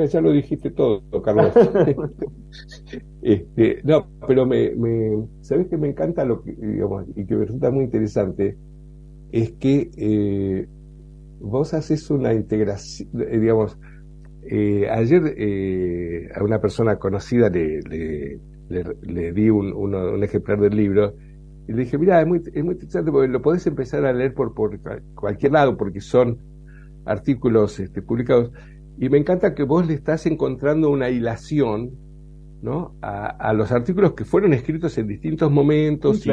[0.06, 1.54] Ya lo dijiste todo, Carlos.
[3.22, 7.46] este, no, pero me, me, ¿sabes que me encanta lo que, digamos, y que me
[7.46, 8.58] resulta muy interesante?
[9.32, 10.68] Es que eh,
[11.40, 13.78] vos haces una integración, eh, digamos,
[14.50, 18.40] eh, ayer eh, a una persona conocida le, le,
[19.02, 21.16] le, di un, un, ejemplar del libro
[21.68, 24.34] y le dije, mira, es muy, es muy interesante porque lo podés empezar a leer
[24.34, 24.80] por, por
[25.16, 26.40] cualquier lado porque son
[27.06, 28.52] artículos este, publicados
[28.98, 31.92] y me encanta que vos le estás encontrando una hilación
[32.62, 32.96] ¿no?
[33.02, 36.32] a, a los artículos que fueron escritos en distintos momentos y,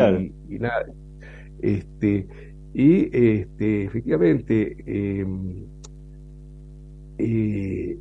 [0.49, 0.87] y, nada.
[1.61, 2.27] Este,
[2.75, 5.65] y este, efectivamente, em,
[7.19, 7.97] eh,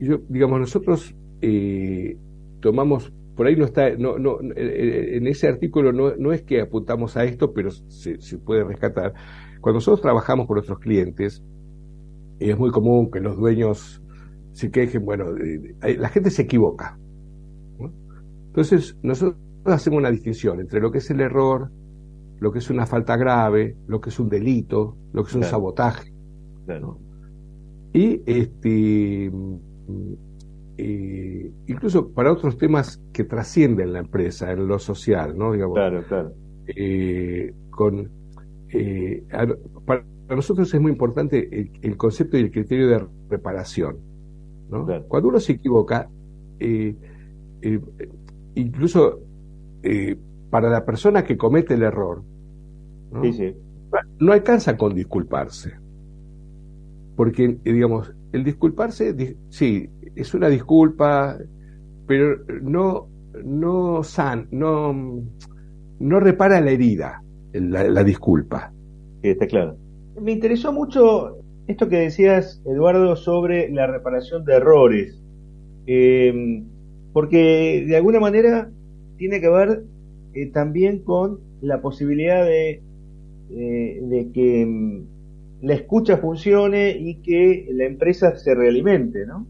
[0.00, 2.16] yo, digamos, nosotros eh,
[2.60, 7.16] tomamos, por ahí no está, no, no, en ese artículo no, no es que apuntamos
[7.16, 9.14] a esto, pero se, se puede rescatar.
[9.60, 11.44] Cuando nosotros trabajamos con nuestros clientes,
[12.40, 14.02] es muy común que los dueños
[14.52, 15.26] se quejen, bueno,
[15.80, 16.98] la gente se equivoca.
[18.46, 21.70] Entonces, nosotros hacemos una distinción entre lo que es el error,
[22.44, 25.44] lo que es una falta grave, lo que es un delito, lo que es un
[25.44, 26.12] sabotaje.
[27.94, 29.32] Y este
[30.76, 35.52] eh, incluso para otros temas que trascienden la empresa, en lo social, ¿no?
[35.52, 36.34] Digamos, claro, claro.
[36.66, 38.10] Eh, con,
[38.68, 39.24] eh,
[39.86, 41.48] para, nosotros es muy importante
[41.80, 43.96] el, concepto y el criterio de reparación.
[44.68, 44.86] ¿no?
[45.08, 46.10] Cuando uno se equivoca,
[48.54, 49.20] incluso
[50.50, 52.22] para la persona que comete el error,
[53.14, 54.32] ¿no?
[54.32, 55.72] alcanza con disculparse.
[57.16, 61.38] Porque, digamos, el disculparse, sí, es una disculpa,
[62.06, 63.08] pero no,
[63.44, 65.22] no san, no,
[66.00, 67.22] no repara la herida,
[67.52, 68.72] la, disculpa.
[69.22, 69.76] está claro.
[70.20, 75.22] Me interesó mucho esto que decías, Eduardo, sobre la reparación de errores,
[75.86, 76.64] em,
[77.12, 78.70] porque de alguna manera
[79.16, 79.84] tiene que ver
[80.34, 82.82] eh, también con la posibilidad de
[83.50, 85.06] eh, de que mm,
[85.62, 89.46] la escucha funcione y que la empresa se realimente, ¿no?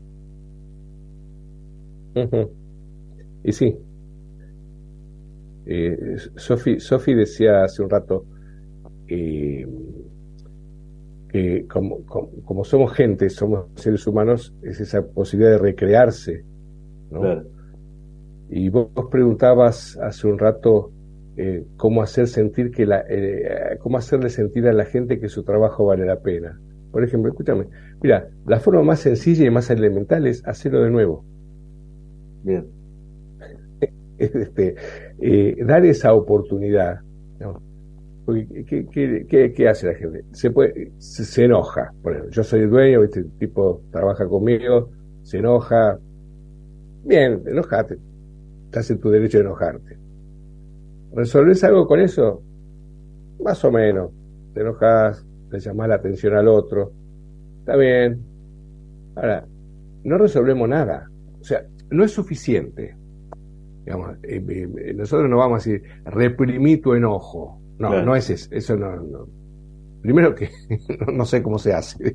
[3.43, 3.77] Y sí.
[5.67, 8.27] Eh, Sofi, decía hace un rato
[9.09, 9.67] eh,
[11.29, 16.45] que como, como, somos gente, somos seres humanos, es esa posibilidad de recrearse.
[17.11, 17.43] ¿no?
[18.51, 20.93] Y vos preguntabas hace un rato
[21.37, 25.43] eh, cómo hacer sentir que la, eh, cómo hacerle sentir a la gente que su
[25.43, 26.61] trabajo vale la pena.
[26.93, 27.67] Por ejemplo, escúchame,
[28.01, 31.25] mira, la forma más sencilla y más elemental es hacerlo de nuevo.
[32.43, 32.67] Bien.
[34.17, 34.77] Este,
[35.21, 37.01] eh, dar esa oportunidad.
[38.65, 40.25] ¿qué, hace la gente?
[40.31, 41.93] Se, puede, se, enoja.
[42.01, 44.91] Por ejemplo, yo soy el dueño, este tipo trabaja conmigo,
[45.23, 45.99] se enoja.
[47.05, 47.99] Bien, enojate.
[48.67, 50.04] Estás en tu derecho de enojarte
[51.15, 52.43] ¿Resolvés algo con eso?
[53.43, 54.11] Más o menos.
[54.53, 56.93] Te enojas, le llamás la atención al otro.
[57.61, 58.21] Está bien.
[59.17, 59.47] Ahora,
[60.05, 61.11] no resolvemos nada.
[61.41, 62.97] O sea, no es suficiente.
[63.85, 67.61] Digamos, eh, eh, nosotros no vamos a decir, reprimí tu enojo.
[67.79, 68.49] No, no es eso.
[68.53, 69.27] Eso no,
[70.05, 70.51] primero que
[71.13, 72.15] no sé cómo se hace,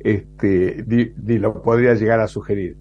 [0.00, 2.78] este, ni, lo podría llegar a sugerir.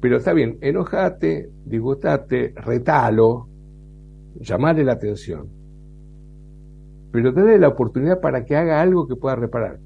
[0.00, 3.48] Pero está bien, enojate, disgustate, retalo,
[4.40, 5.48] llamarle la atención.
[7.12, 9.78] Pero dale la oportunidad para que haga algo que pueda reparar.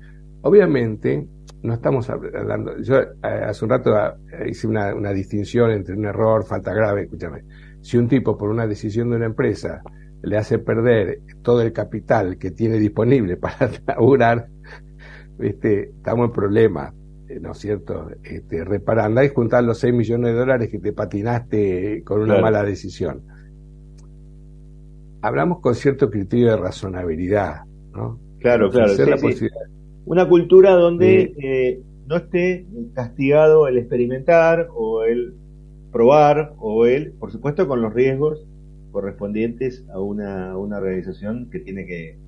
[0.42, 1.28] Obviamente,
[1.62, 2.78] no estamos hablando.
[2.78, 7.02] Yo eh, hace un rato eh, hice una, una, distinción entre un error, falta grave.
[7.02, 7.44] Escúchame,
[7.82, 9.82] si un tipo por una decisión de una empresa
[10.22, 14.48] le hace perder todo el capital que tiene disponible para laburar,
[15.38, 16.94] este, estamos en problema,
[17.28, 18.10] eh, ¿no es cierto?
[18.22, 22.62] Este, reparando y juntar los 6 millones de dólares que te patinaste con una mala
[22.62, 23.22] decisión.
[25.22, 28.18] Hablamos con cierto criterio de razonabilidad, ¿no?
[28.38, 28.92] Claro, claro.
[30.06, 35.34] Una cultura donde eh, no esté castigado el experimentar o el
[35.92, 38.46] probar o el, por supuesto, con los riesgos
[38.92, 42.18] correspondientes a una, una organización que tiene que,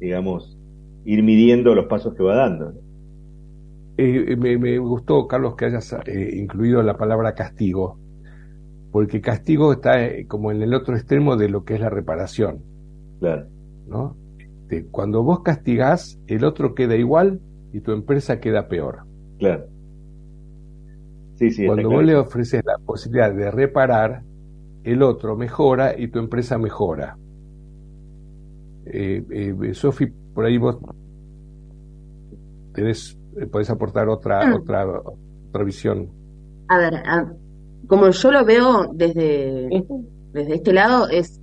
[0.00, 0.58] digamos,
[1.04, 2.74] ir midiendo los pasos que va dando.
[3.96, 7.98] Eh, me, gustó, Carlos, que hayas eh, incluido la palabra castigo,
[8.92, 12.62] porque castigo está eh, como en el otro extremo de lo que es la reparación.
[13.18, 13.46] Claro.
[13.86, 14.16] ¿no?
[14.72, 17.40] Este, cuando vos castigás, el otro queda igual
[17.72, 19.04] y tu empresa queda peor.
[19.38, 19.66] Claro.
[21.34, 24.22] Sí, sí, cuando vos le ofreces la posibilidad de reparar,
[24.84, 27.16] el otro mejora y tu empresa mejora.
[28.86, 30.78] Eh, eh, Sofi, por ahí vos
[32.72, 34.54] tenés, eh, podés aportar otra, mm.
[34.54, 34.86] otra,
[35.48, 36.10] otra visión.
[36.68, 36.94] A ver,
[37.92, 39.68] como yo lo veo desde,
[40.32, 41.38] desde este lado, es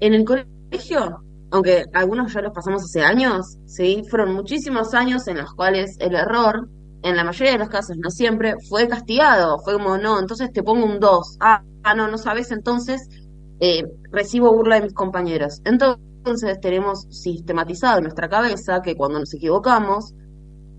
[0.00, 5.38] en el colegio, aunque algunos ya los pasamos hace años, sí, fueron muchísimos años en
[5.38, 6.68] los cuales el error
[7.04, 9.60] en la mayoría de los casos, no siempre, fue castigado.
[9.60, 11.36] Fue como, no, entonces te pongo un 2.
[11.38, 11.62] Ah,
[11.96, 13.08] no, no sabes, entonces
[13.60, 15.62] eh, recibo burla de mis compañeros.
[15.64, 20.14] Entonces tenemos sistematizado en nuestra cabeza que cuando nos equivocamos,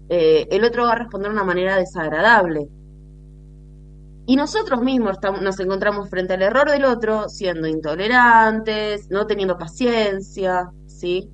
[0.10, 2.68] eh, el otro va a responder de una manera desagradable.
[4.26, 10.72] Y nosotros mismos nos encontramos frente al error del otro siendo intolerantes, no teniendo paciencia,
[10.88, 11.30] ¿sí?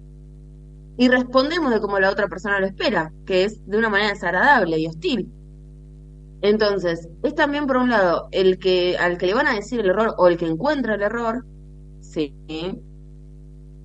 [1.00, 4.80] y respondemos de como la otra persona lo espera, que es de una manera desagradable
[4.80, 5.32] y hostil.
[6.42, 9.92] Entonces, es también por un lado el que al que le van a decir el
[9.92, 11.46] error o el que encuentra el error,
[12.02, 12.36] sí,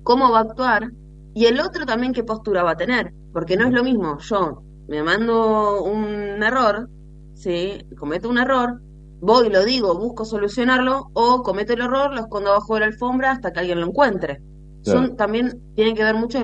[0.03, 0.91] cómo va a actuar
[1.33, 4.61] y el otro también qué postura va a tener, porque no es lo mismo yo
[4.89, 6.89] me mando un error,
[7.33, 8.81] sí, cometo un error,
[9.25, 13.31] voy, lo digo, busco solucionarlo o cometo el error, lo escondo abajo de la alfombra
[13.31, 14.39] hasta que alguien lo encuentre.
[14.83, 16.43] Son también tienen que ver mucho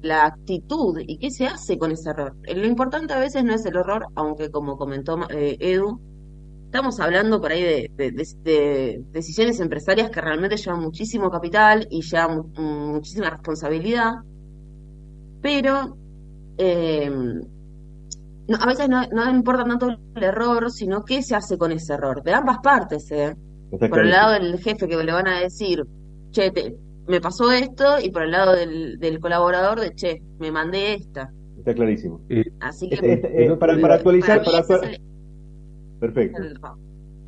[0.00, 2.36] la actitud y qué se hace con ese error.
[2.46, 6.00] Lo importante a veces no es el error, aunque como comentó eh, Edu,
[6.66, 13.30] estamos hablando por ahí de, decisiones empresarias que realmente llevan muchísimo capital y llevan muchísima
[13.30, 14.12] responsabilidad,
[15.42, 15.96] pero
[16.58, 17.10] eh,
[18.58, 22.32] a veces no, importa tanto el error, sino qué se hace con ese error, de
[22.32, 23.10] ambas partes.
[23.10, 23.36] ¿eh?
[23.70, 25.84] Por el lado del jefe que le van a decir,
[26.30, 30.94] che, te, me pasó esto y por el lado del, colaborador de, che, me mandé
[30.94, 31.30] esta.
[31.58, 32.20] Está clarísimo.
[32.60, 33.12] Así que...
[33.12, 34.42] Este, eh, para, actualizar...
[36.00, 36.40] Perfecto.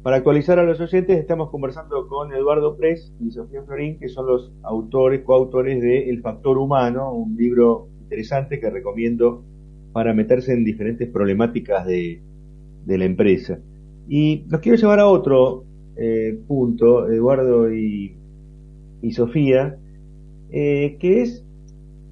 [0.03, 4.27] Para actualizar a los oyentes, estamos conversando con Eduardo Pres y Sofía Florín, que son
[4.27, 9.45] los autores, coautores de El Factor Humano, un libro interesante que recomiendo
[9.93, 12.21] para meterse en diferentes problemáticas de,
[12.87, 13.59] la empresa.
[14.09, 15.65] Y los quiero llevar a otro
[15.97, 18.17] eh, punto, Eduardo y,
[19.13, 19.77] Sofía,
[20.51, 21.45] eh, que es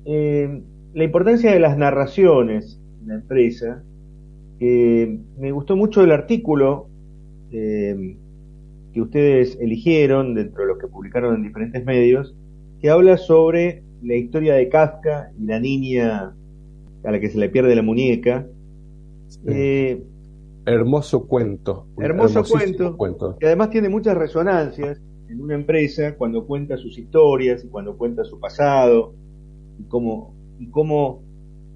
[0.05, 0.61] eh,
[0.93, 3.83] la importancia de las narraciones en la empresa.
[4.61, 6.89] me gustó mucho el artículo
[7.51, 12.37] que ustedes eligieron dentro de los que publicaron en diferentes medios,
[12.81, 16.35] que habla sobre la historia de Kafka y la niña
[17.05, 18.47] a la que se le pierde la muñeca.
[20.67, 21.87] hermoso cuento.
[21.99, 27.65] Hermoso cuento, cuento, que además tiene muchas resonancias en una empresa cuando cuenta sus historias
[27.65, 29.15] y cuando cuenta su pasado
[29.79, 31.23] y cómo, y cómo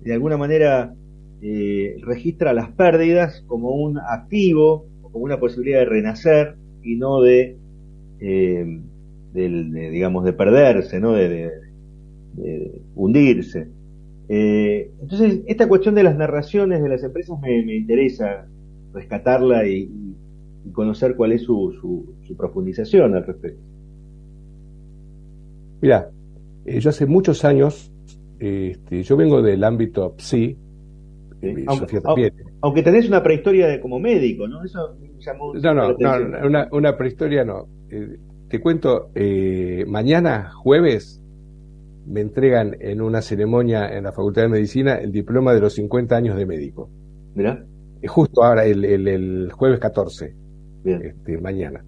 [0.03, 0.95] de alguna manera
[1.41, 7.21] eh, registra las pérdidas como un activo o como una posibilidad de renacer y no
[7.21, 7.57] de,
[8.21, 8.81] eh,
[9.35, 11.13] digamos, de perderse, ¿no?
[11.13, 11.51] de,
[12.95, 13.69] hundirse.
[14.37, 18.49] Eh, entonces, esta cuestión de las narraciones de las empresas me, me interesa
[18.93, 19.89] rescatarla y,
[20.65, 23.63] y conocer cuál es su, su, profundización al respecto.
[25.81, 26.11] Mira,
[26.67, 27.93] eh, yo hace muchos años,
[28.41, 30.57] este, yo vengo del ámbito psi,
[31.41, 31.65] eh,
[32.61, 34.65] aunque, tenés una prehistoria de, como médico, ¿no?
[34.65, 37.69] Eso llamó No, no, no una, una, prehistoria no.
[37.89, 38.17] Eh,
[38.49, 39.11] te cuento,
[39.87, 41.23] mañana, jueves,
[42.07, 46.17] me entregan en una ceremonia en la Facultad de Medicina el diploma de los 50
[46.17, 46.91] años de médico.
[47.35, 47.65] Mira.
[48.07, 50.35] Justo ahora, el, el, jueves 14,
[50.85, 51.83] Este, mañana.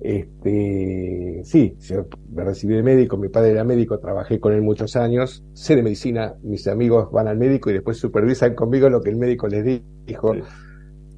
[0.00, 4.96] Este, sí, yo me recibí de médico, mi padre era médico, trabajé con él muchos
[4.96, 9.10] años, sé de medicina, mis amigos van al médico y después supervisan conmigo lo que
[9.10, 10.34] el médico les dijo.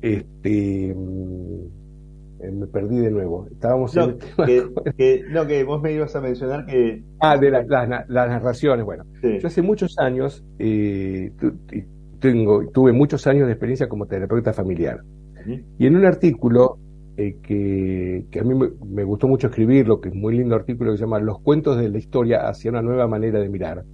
[0.02, 0.94] Este, eh,
[2.52, 3.46] me perdí de nuevo.
[3.50, 4.16] Estábamos no,
[4.96, 7.02] que, no, que vos me ibas a mencionar que...
[7.20, 7.66] Ah, de las
[8.08, 9.04] narraciones, bueno.
[9.22, 11.32] Yo hace muchos años eh,
[12.20, 15.00] tengo, tuve muchos años de experiencia como terapeuta familiar.
[15.78, 16.78] Y en un artículo
[17.16, 20.92] eh, que, que, a mí me, gustó mucho escribirlo, que es un muy lindo artículo
[20.92, 23.84] que se llama Los cuentos de la historia hacia una nueva manera de mirar,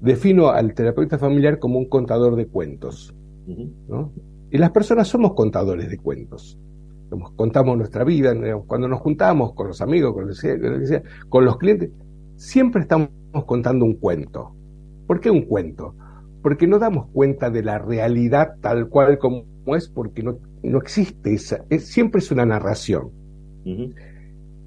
[0.00, 3.14] defino al terapeuta familiar como un contador de cuentos.
[3.88, 4.12] ¿no?
[4.50, 6.58] Y las personas somos contadores de cuentos
[7.36, 8.34] contamos nuestra vida,
[8.66, 10.30] cuando nos juntamos con los amigos, con,
[11.28, 11.90] con los clientes,
[12.36, 13.10] siempre estamos
[13.46, 14.54] contando un cuento.
[15.06, 15.94] ¿Por qué un cuento?
[16.42, 19.44] Porque no damos cuenta de la realidad tal cual como
[19.76, 23.10] es, porque no, no existe esa, siempre es una narración.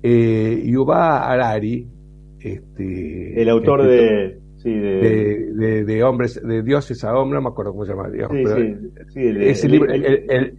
[0.03, 1.87] Eh, Yuval Harari,
[2.39, 7.91] este, el autor de, de, hombres, de dioses a hombres, no me acuerdo cómo se
[7.91, 8.09] llama,
[9.15, 10.57] ese libro, el,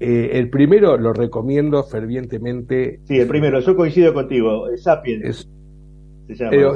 [0.00, 3.00] eh, el primero lo recomiendo fervientemente.
[3.04, 5.48] Sí, el primero, yo coincido contigo, Sapiens.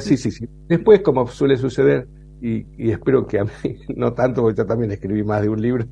[0.01, 0.47] sí, sí, sí.
[0.69, 2.09] Después, como suele suceder,
[2.41, 3.51] y, espero que a mí
[3.97, 5.85] no tanto, porque yo también escribí más de un libro,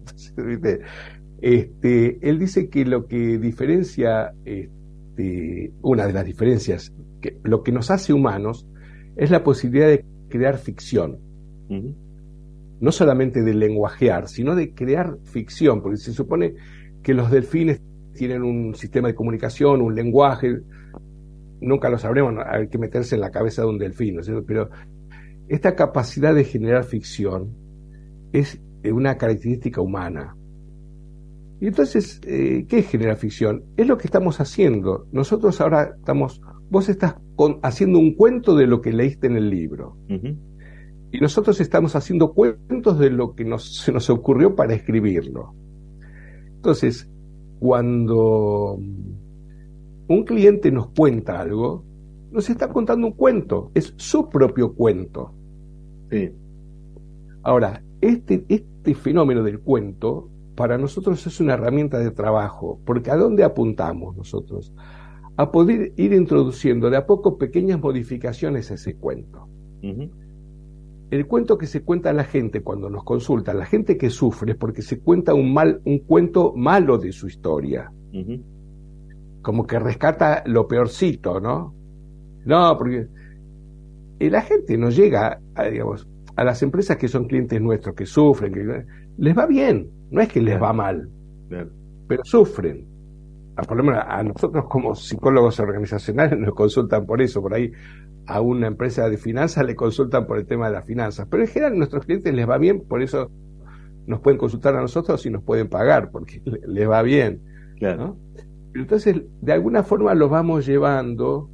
[1.41, 7.71] este, él dice que lo que diferencia, este, una de las diferencias, que lo que
[7.71, 8.67] nos hace humanos
[9.17, 11.19] es la posibilidad de crear ficción.
[12.81, 16.55] No solamente de lenguajear, sino de crear ficción, porque se supone
[17.03, 17.81] que los delfines
[18.15, 20.61] tienen un sistema de comunicación, un lenguaje,
[21.61, 24.71] nunca lo sabremos, hay que meterse en la cabeza de un delfín, pero
[25.49, 27.55] esta capacidad de generar ficción
[28.33, 30.37] es una característica humana.
[31.61, 33.65] Y entonces, eh, ¿qué es generar ficción?
[33.77, 35.07] Es lo que estamos haciendo.
[35.13, 36.41] Nosotros ahora estamos,
[36.71, 37.17] vos estás
[37.63, 39.97] haciendo un cuento de lo que leíste en el libro.
[41.13, 45.55] Y nosotros estamos haciendo cuentos de lo que se nos ocurrió para escribirlo.
[46.61, 47.09] Entonces,
[47.59, 48.79] cuando
[50.09, 51.83] un cliente nos cuenta algo,
[52.31, 55.33] nos está contando un cuento, es su propio cuento.
[57.43, 63.17] Ahora, este, este fenómeno del cuento para nosotros es una herramienta de trabajo, porque ¿a
[63.17, 64.75] dónde apuntamos nosotros?
[65.39, 69.49] A poder ir introduciendo de a poco pequeñas modificaciones a ese cuento
[71.11, 74.53] el cuento que se cuenta a la gente cuando nos consulta, la gente que sufre,
[74.53, 77.93] es porque se cuenta un, mal, un cuento malo de su historia.
[79.43, 81.75] Como que rescata lo peorcito, ¿no?
[82.45, 83.09] No, porque
[84.21, 86.07] la gente no llega, a, digamos,
[86.37, 88.85] a las empresas que son clientes nuestros, que sufren, que
[89.19, 91.09] les va bien, no es que les va mal,
[92.07, 92.87] pero sufren.
[93.57, 97.73] A, por lo menos a nosotros como psicólogos organizacionales nos consultan por eso, por ahí
[98.31, 101.27] a una empresa de finanzas le consultan por el tema de las finanzas.
[101.29, 103.29] Pero en general a nuestros clientes les va bien, por eso
[104.07, 107.41] nos pueden consultar a nosotros y nos pueden pagar, porque les va bien.
[107.79, 108.17] Claro.
[108.75, 111.51] Entonces, de alguna forma los vamos llevando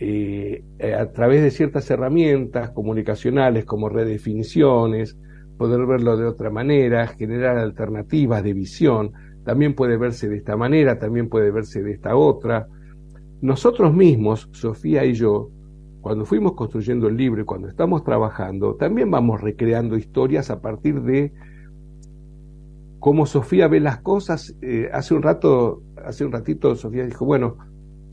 [0.00, 0.64] eh,
[0.98, 5.16] a través de ciertas herramientas comunicacionales como redefiniciones,
[5.56, 9.12] poder verlo de otra manera, generar alternativas de visión.
[9.44, 12.66] También puede verse de esta manera, también puede verse de esta otra.
[13.40, 15.50] Nosotros mismos, Sofía y yo,
[16.06, 21.02] cuando fuimos construyendo el libro y cuando estamos trabajando, también vamos recreando historias a partir
[21.02, 21.32] de
[23.00, 24.54] cómo Sofía ve las cosas.
[24.62, 27.56] Eh, hace un rato, hace un ratito Sofía dijo, bueno,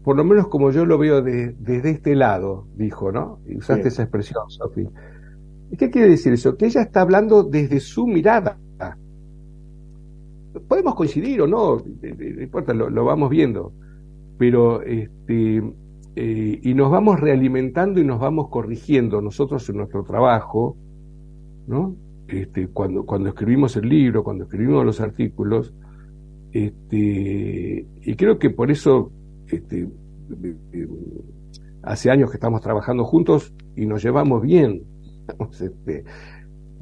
[0.04, 3.38] por lo menos como yo lo veo desde este lado, dijo, ¿no?
[3.46, 4.89] Y usaste esa expresión, Sofía.
[5.70, 6.58] ¿Y qué quiere decir eso?
[6.58, 8.58] Que ella está hablando desde su mirada.
[10.68, 13.72] Podemos coincidir o no, no importa, lo, lo vamos viendo.
[14.39, 15.62] Pero este,
[16.16, 20.78] eh, y nos vamos realimentando y nos vamos corrigiendo nosotros en nuestro trabajo,
[21.68, 21.95] ¿no?
[22.28, 25.74] Este, cuando, cuando escribimos el libro, cuando escribimos los artículos,
[26.51, 29.11] este, y creo que por eso
[29.47, 29.89] este,
[31.82, 34.84] hace años que estamos trabajando juntos y nos llevamos bien.
[35.51, 36.03] Este,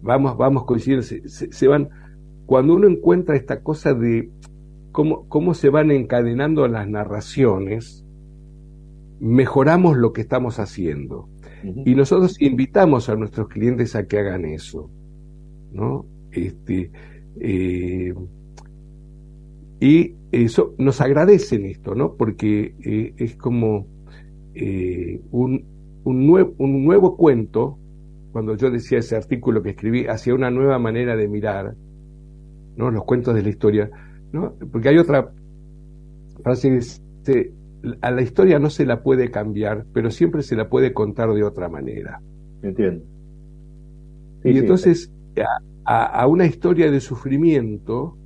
[0.01, 1.89] vamos, vamos coincidiendo, se, se, van.
[2.47, 4.31] Cuando uno encuentra esta cosa de
[4.91, 8.03] cómo, cómo se van encadenando las narraciones,
[9.21, 11.29] mejoramos lo que estamos haciendo.
[11.63, 14.89] Y nosotros invitamos a nuestros clientes a que hagan eso.
[15.71, 16.05] ¿no?
[16.31, 16.91] Este,
[17.39, 18.13] eh,
[19.79, 22.15] y eso nos agradecen esto, ¿no?
[22.15, 23.87] Porque eh, es como
[24.53, 25.65] eh, un,
[26.03, 27.77] un, nuevo un nuevo cuento,
[28.31, 31.75] cuando yo decía ese artículo que escribí, hacia una nueva manera de mirar,
[32.75, 32.91] ¿no?
[32.91, 33.89] Los cuentos de la historia,
[34.31, 34.53] ¿no?
[34.71, 35.33] Porque hay otra
[36.43, 37.53] frase que dice,
[38.01, 41.43] a la historia no se la puede cambiar, pero siempre se la puede contar de
[41.43, 42.21] otra manera.
[42.61, 43.03] Entiendo.
[44.43, 45.11] y entonces,
[45.85, 48.17] a, a, una historia de sufrimiento,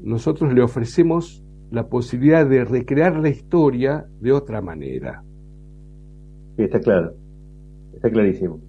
[0.00, 5.22] nosotros le ofrecemos la posibilidad de recrear la historia de otra manera.
[6.56, 7.14] Sí, está claro,
[7.94, 8.60] está clarísimo.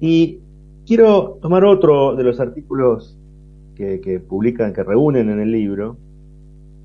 [0.00, 0.40] Y
[0.86, 3.18] quiero tomar otro de los artículos
[3.74, 5.98] que, publican, que reúnen en el libro,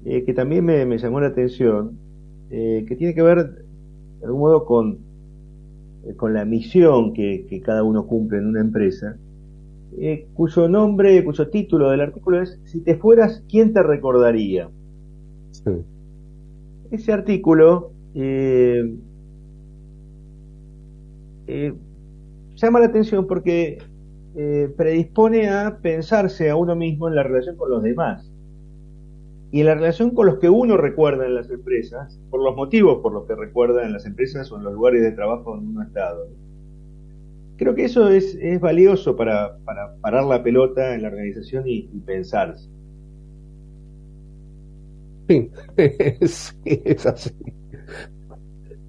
[0.03, 1.97] eh, que también me, llamó la atención,
[2.51, 3.65] eh, que tiene que ver
[4.19, 4.99] de algún modo con,
[6.05, 9.17] eh, con la misión que, cada uno cumple en una empresa,
[10.33, 14.69] cuyo nombre, cuyo título del artículo es Si te fueras, ¿quién te recordaría?
[16.91, 17.91] Ese artículo
[22.61, 23.79] llama la atención porque
[24.35, 28.30] eh, predispone a pensarse a uno mismo en la relación con los demás
[29.51, 32.99] y en la relación con los que uno recuerda en las empresas, por los motivos
[33.01, 35.81] por los que recuerda en las empresas o en los lugares de trabajo donde uno
[35.81, 36.29] ha estado.
[37.57, 41.83] Creo que eso es, es valioso para, para, parar la pelota en la organización y,
[42.05, 42.69] pensarse.
[45.27, 47.31] Sí, es, así.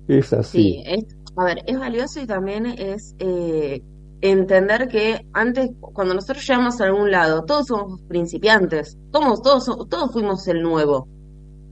[0.07, 0.83] Es así.
[0.85, 1.07] Sí,
[1.37, 3.83] a ver, es valioso y también es eh,
[4.23, 10.12] entender que antes, cuando nosotros llegamos a algún lado, todos somos principiantes, todos, todos, todos
[10.12, 11.09] fuimos el nuevo.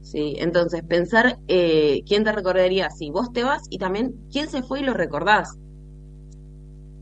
[0.02, 4.62] Sí, entonces pensar eh, quién te recordaría si vos te vas y también quién se
[4.62, 5.56] fue y lo recordás.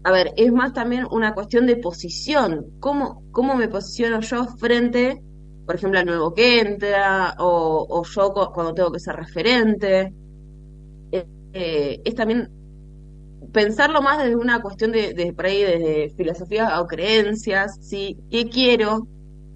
[0.05, 2.67] A ver, es más también una cuestión de posición.
[2.81, 5.23] ¿Cómo, cómo me posiciono yo frente,
[5.67, 10.13] por ejemplo, al nuevo que entra o, o yo cuando tengo que ser referente?
[11.13, 12.49] Eh, eh, es también
[13.53, 18.19] pensarlo más desde una cuestión de, por ahí, desde filosofía o creencias, ¿sí?
[18.31, 19.07] ¿Qué quiero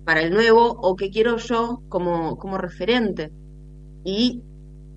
[0.05, 3.31] para el nuevo o qué quiero yo como, como referente?
[4.05, 4.43] Y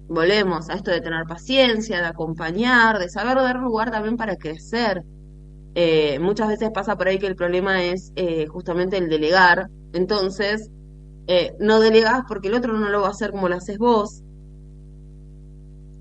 [0.08, 5.04] volvemos a esto de tener paciencia, de acompañar, de saber dar lugar también para crecer.
[5.76, 9.70] Eh, muchas veces pasa por ahí que el problema es eh, justamente el delegar.
[9.94, 10.70] Entonces,
[11.28, 14.24] eh, no delegas porque el otro no lo va a hacer como lo haces vos.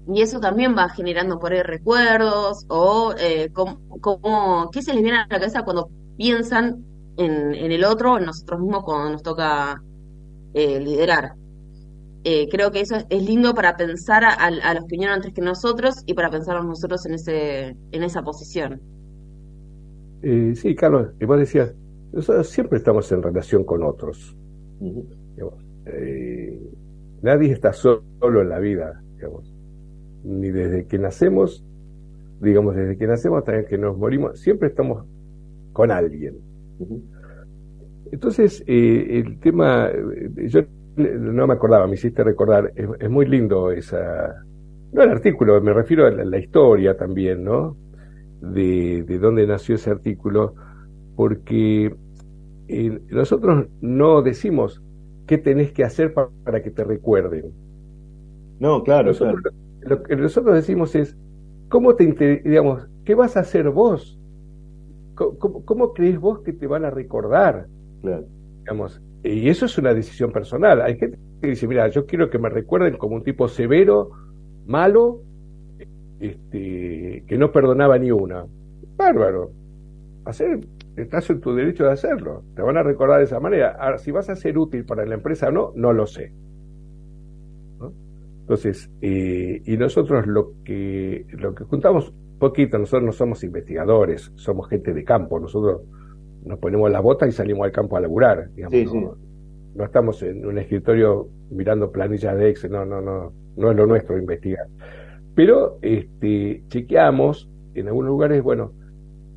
[0.07, 5.19] Y eso también va generando por ahí recuerdos o eh, como, qué se les viene
[5.19, 6.85] a la cabeza cuando piensan
[7.17, 9.83] en, en el otro, en nosotros mismos cuando nos toca
[10.53, 11.35] eh, liderar.
[12.23, 16.03] Eh, creo que eso es, lindo para pensar a, los que vinieron antes que nosotros
[16.07, 18.81] y para pensar a nosotros en, ese, en esa posición.
[20.23, 21.75] sí, Carlos, y vos decías,
[22.13, 24.35] nosotros siempre estamos en relación con otros.
[27.23, 29.03] nadie está solo en la vida.
[29.17, 29.54] Digamos
[30.25, 31.65] ni desde que nacemos,
[32.41, 35.05] digamos, desde que nacemos hasta que nos morimos, siempre estamos
[35.73, 36.37] con alguien.
[38.11, 40.63] Entonces, eh, el tema, eh, yo
[40.97, 44.43] no me acordaba, me hiciste recordar, es, muy lindo esa,
[44.93, 47.77] no el artículo, me refiero a la, historia también, ¿no?
[48.41, 50.55] De, de, dónde nació ese artículo,
[51.17, 51.95] porque
[52.69, 54.83] eh, nosotros no decimos
[55.27, 57.53] qué tenés que hacer para, que te recuerden.
[58.61, 59.39] No, claro, claro
[59.87, 61.17] lo que nosotros decimos es,
[61.69, 62.07] ¿cómo te,
[62.45, 64.19] digamos, qué vas a hacer vos?
[65.15, 67.67] ¿Cómo, crees vos que te van a recordar?
[68.03, 70.83] Digamos, y eso es una decisión personal.
[70.83, 74.11] Hay gente que dice, mira, yo quiero que me recuerden como un tipo severo,
[74.67, 75.23] malo,
[76.21, 78.45] este, que no perdonaba ni una.
[78.97, 79.51] Bárbaro.
[80.25, 80.61] Hacer,
[80.97, 82.43] estás en tu derecho de hacerlo.
[82.55, 83.77] Te van a recordar de esa manera.
[83.79, 86.33] Ahora, si vas a ser útil para la empresa o no, no lo sé.
[88.45, 94.69] Entonces, eh, y nosotros lo que, lo que juntamos poquito, nosotros no somos investigadores, somos
[94.69, 95.81] gente de campo, nosotros
[96.45, 99.17] nos ponemos las botas y salimos al campo a laburar, digamos,
[99.75, 103.87] no, estamos en un escritorio mirando planillas de Excel, no, no, no, no es lo
[103.87, 104.67] nuestro investigar.
[105.35, 108.73] Pero este, chequeamos en algunos lugares, bueno,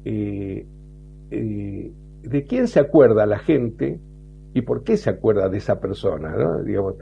[0.04, 0.66] eh,
[1.32, 1.92] eh,
[2.24, 4.02] de quién se acuerda la gente
[4.54, 6.62] y por qué se acuerda de esa persona, ¿no?
[6.62, 6.96] Digamos,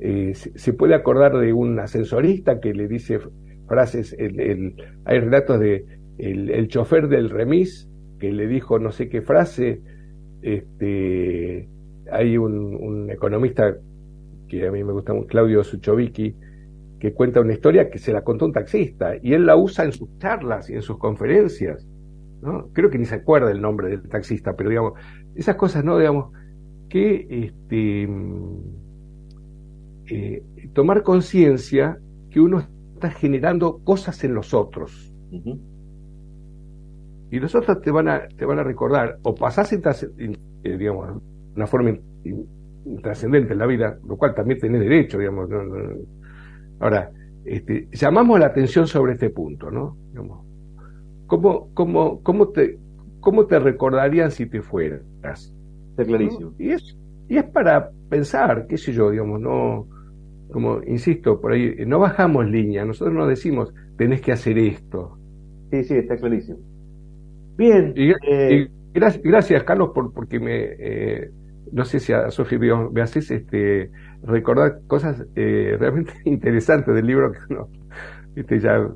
[0.00, 3.18] eh, se, puede acordar de un ascensorista que le dice
[3.66, 5.84] frases, el, hay relatos de
[6.18, 9.80] el, chofer del remis que le dijo no sé qué frase,
[10.42, 11.68] este,
[12.10, 13.76] hay un, economista
[14.48, 16.36] que a mí me gusta mucho, Claudio Suchovicki,
[16.98, 19.92] que cuenta una historia que se la contó un taxista y él la usa en
[19.92, 21.86] sus charlas y en sus conferencias.
[22.40, 22.68] ¿no?
[22.72, 24.92] Creo que ni se acuerda el nombre del taxista, pero digamos,
[25.34, 25.98] esas cosas, ¿no?
[25.98, 26.32] Digamos,
[26.88, 28.08] que este,
[30.10, 30.42] eh,
[30.72, 31.98] tomar conciencia
[32.30, 32.60] que uno
[32.94, 35.12] está generando cosas en los otros.
[37.30, 39.82] Y los otros te van a, te van a recordar, o pasás en,
[40.64, 41.22] eh, digamos,
[41.54, 41.94] una forma
[43.02, 45.48] trascendente en la vida, lo cual también tenés derecho, digamos.
[46.80, 47.10] Ahora,
[47.44, 49.96] este, llamamos la atención sobre este punto, ¿no?
[51.26, 52.78] ¿cómo, cómo, cómo, te,
[53.20, 55.02] ¿Cómo te recordarían si te fueras?
[55.90, 56.54] Está clarísimo.
[56.58, 56.96] Y, es,
[57.28, 59.86] y es para pensar, qué sé yo, digamos, no,
[60.52, 65.18] como insisto, por ahí, no bajamos línea, nosotros no decimos, tenés que hacer esto.
[65.70, 66.58] Sí, sí, está clarísimo.
[67.56, 67.92] Bien.
[67.96, 71.30] Y, eh, gracias, Carlos, por, porque me, eh,
[71.72, 72.58] no sé si a Sofía
[72.90, 73.90] me haces este,
[74.22, 77.68] recordar cosas eh, realmente interesantes del libro que no,
[78.36, 78.88] este, ya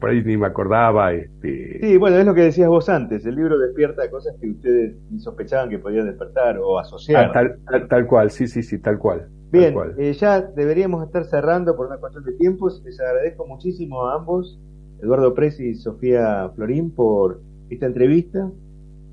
[0.00, 1.12] por ahí ni me acordaba.
[1.12, 1.80] Este...
[1.80, 5.18] Sí, bueno, es lo que decías vos antes, el libro despierta cosas que ustedes ni
[5.18, 7.32] sospechaban que podían despertar o asociar.
[7.34, 9.28] Ah, tal, cual, sí, sí, sí, tal cual.
[9.52, 9.74] Bien,
[10.18, 12.82] ya deberíamos estar cerrando por una cuestión de tiempos.
[12.84, 14.58] Les agradezco muchísimo a ambos,
[15.00, 17.40] Eduardo Presi y Sofía Florín, por
[17.70, 18.50] esta entrevista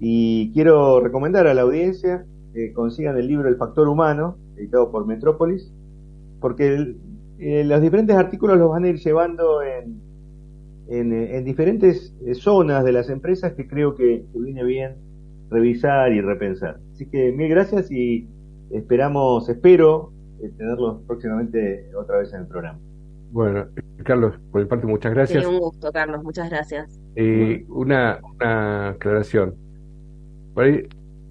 [0.06, 5.08] y quiero recomendar a la audiencia que consigan el libro El Factor Humano, editado por
[5.08, 5.72] Metrópolis,
[6.42, 6.96] porque
[7.40, 10.02] eh, los diferentes artículos los van a ir llevando en,
[10.90, 14.96] en, diferentes eh, zonas de las empresas que creo que, viene bien
[15.50, 16.80] revisar y repensar.
[16.92, 18.28] Así que mil gracias y
[18.72, 22.80] esperamos, espero eh, tenerlos próximamente otra vez en el programa.
[23.32, 23.66] Bueno,
[24.04, 25.44] Carlos, por mi parte, muchas gracias.
[25.44, 27.00] Sí, un gusto, Carlos, muchas gracias.
[27.16, 29.56] Eh, una, una aclaración.
[30.54, 30.88] Por ahí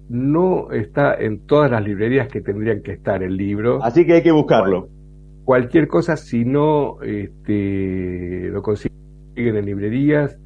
[0.09, 3.83] no está en todas las librerías que tendrían que estar el libro.
[3.83, 4.89] Así que hay que buscarlo.
[5.45, 8.93] Cualquier cosa, si no este, lo consiguen
[9.35, 10.37] en librerías,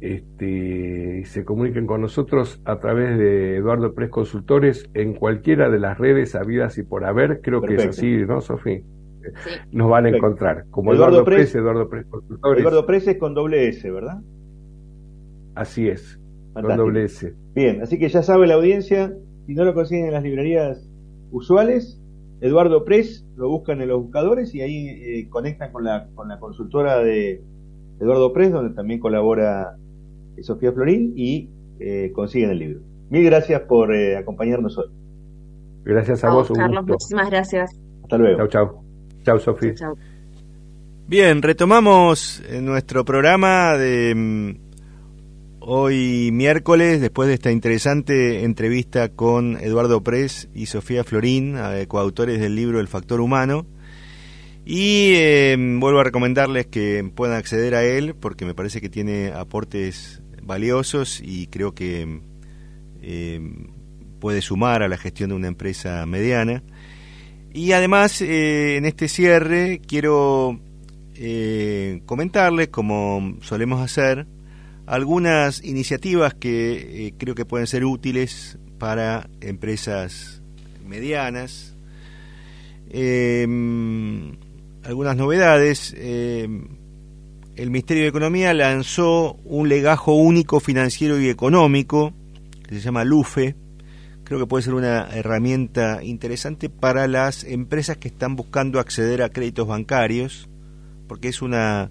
[0.00, 5.98] este, se comuniquen con nosotros a través de Eduardo Pres Consultores en cualquiera de las
[5.98, 7.40] redes habidas y por haber.
[7.40, 8.80] Creo que es así, ¿no, Sofía?
[9.72, 10.64] nos van a encontrar.
[10.70, 12.06] Como Eduardo, Eduardo Eduardo Pres
[12.58, 14.20] Eduardo Pres con doble S, ¿verdad?
[15.54, 16.18] Así es,
[16.54, 17.34] con doble S.
[17.54, 19.14] Bien, así que ya sabe la audiencia,
[19.46, 20.88] si no lo consiguen en las librerías
[21.30, 22.00] usuales,
[22.40, 26.38] Eduardo Pres lo buscan en los buscadores y ahí eh, conectan con la, con la
[26.38, 27.42] consultora de
[28.00, 29.76] Eduardo Pres, donde también colabora
[30.42, 32.80] Sofía Florín y eh, consiguen el libro.
[33.10, 34.86] Mil gracias por acompañarnos hoy.
[35.84, 36.86] Gracias a, vos, Carlos.
[36.86, 37.70] Muchísimas gracias.
[38.02, 38.38] Hasta luego.
[38.38, 38.84] Chao, chao.
[39.24, 39.74] Chao, Sofía.
[41.06, 44.54] Bien, retomamos nuestro programa de mm,
[45.60, 51.56] hoy miércoles, después de esta interesante entrevista con Eduardo Pres y Sofía Florín,
[51.88, 53.66] coautores del libro El Factor Humano.
[54.64, 60.22] Y vuelvo a recomendarles que puedan acceder a él porque me parece que tiene aportes
[60.50, 62.20] valiosos y creo que
[63.02, 63.68] em,
[64.18, 66.64] puede sumar a la gestión de una empresa mediana.
[67.52, 70.58] Y además, eh, en este cierre, quiero
[71.14, 74.26] eh, comentarles, como solemos hacer,
[74.86, 80.42] algunas iniciativas que eh, creo que pueden ser útiles para empresas
[80.84, 81.76] medianas.
[84.82, 85.94] Algunas novedades.
[87.60, 92.12] Em, el Ministerio de Economía lanzó un legajo único financiero y económico,
[92.66, 93.54] que se llama LUFE,
[94.24, 99.28] creo que puede ser una herramienta interesante para las empresas que están buscando acceder a
[99.28, 100.48] créditos bancarios,
[101.06, 101.90] porque es una,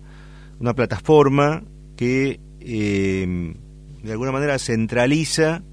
[0.60, 1.64] una plataforma
[1.96, 3.54] que eh,
[4.04, 5.64] de alguna manera centraliza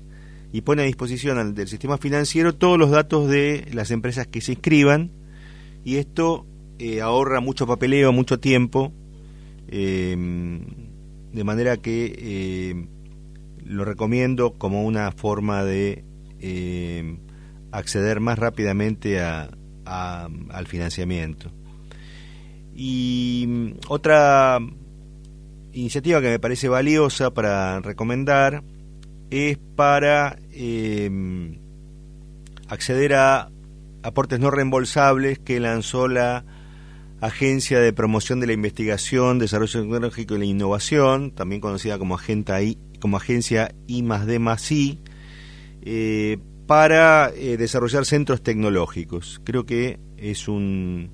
[0.53, 4.53] y pone a disposición del sistema financiero todos los datos de las empresas que se
[4.53, 5.11] inscriban
[5.85, 6.47] y esto
[6.79, 8.93] eh, ahorra mucho papeleo, mucho tiempo,
[9.69, 10.17] eh,
[11.33, 12.87] de manera que
[13.65, 16.05] lo recomiendo como una forma de
[16.39, 17.19] eh,
[17.73, 19.49] acceder más rápidamente a,
[19.85, 21.51] al financiamiento.
[22.75, 24.59] Y otra
[25.73, 28.63] iniciativa que me parece valiosa para recomendar
[29.31, 30.39] es para
[32.69, 33.51] acceder a
[34.03, 36.45] aportes no reembolsables que lanzó la
[37.21, 42.19] Agencia de Promoción de la Investigación, Desarrollo Tecnológico y la Innovación, también conocida como,
[43.01, 44.99] como Agencia I más D más I,
[45.83, 46.37] eh,
[46.67, 49.41] para eh, desarrollar centros tecnológicos.
[49.45, 51.11] Creo que es, un,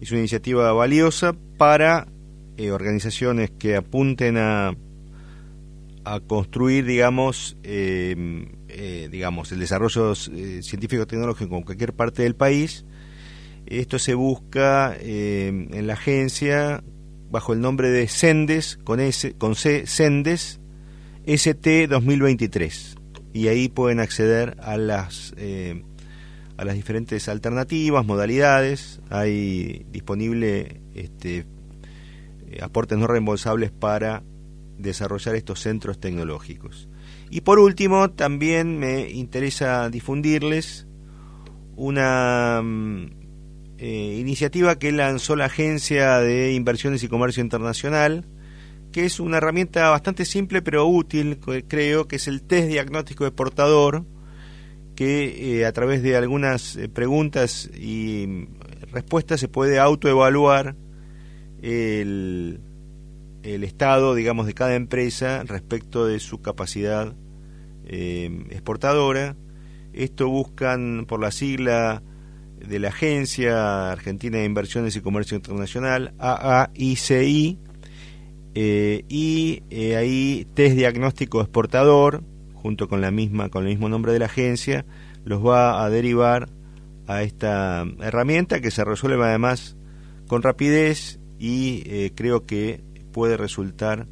[0.00, 2.08] es una iniciativa valiosa para
[2.56, 4.74] eh, organizaciones que apunten a,
[6.04, 12.84] a construir, digamos, digamos, el desarrollo científico tecnológico en cualquier parte del país.
[13.80, 16.82] Esto se busca en la agencia
[17.30, 20.60] bajo el nombre de Sendes, con, S, con C, Sendes,
[21.26, 22.96] ST 2023
[23.34, 25.82] y ahí pueden acceder a las eh,
[26.56, 29.00] a las diferentes alternativas, modalidades.
[29.10, 31.44] Hay disponible este,
[32.46, 34.22] eh, aportes no reembolsables para
[34.78, 36.88] desarrollar estos centros tecnológicos.
[37.30, 40.86] Y por último, también me interesa difundirles
[41.74, 43.23] una mm,
[43.86, 48.24] eh, iniciativa que lanzó la Agencia de Inversiones y Comercio Internacional,
[48.92, 54.06] que es una herramienta bastante simple pero útil, creo, que es el test diagnóstico exportador,
[54.96, 58.48] que eh, a través de algunas eh, preguntas y
[58.90, 60.76] respuestas se puede autoevaluar
[61.60, 62.60] el,
[63.42, 67.14] estado, digamos, de cada empresa respecto de su capacidad
[67.86, 69.36] exportadora.
[69.92, 72.02] Esto buscan por la sigla
[72.68, 77.58] de la Agencia Argentina de Inversiones y Comercio Internacional, AAICI,
[78.54, 82.22] eh, y eh, ahí test diagnóstico exportador,
[82.54, 84.84] junto con la misma, con el mismo nombre de la agencia,
[85.24, 86.48] los va a derivar
[87.06, 89.76] a esta herramienta que se resuelve además
[90.26, 94.06] con rapidez y eh, creo que puede resultar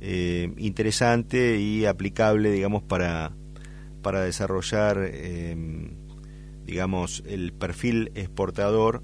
[0.00, 3.32] eh, interesante y aplicable, digamos, para,
[4.02, 5.90] para desarrollar, em,
[6.70, 9.02] digamos, el perfil exportador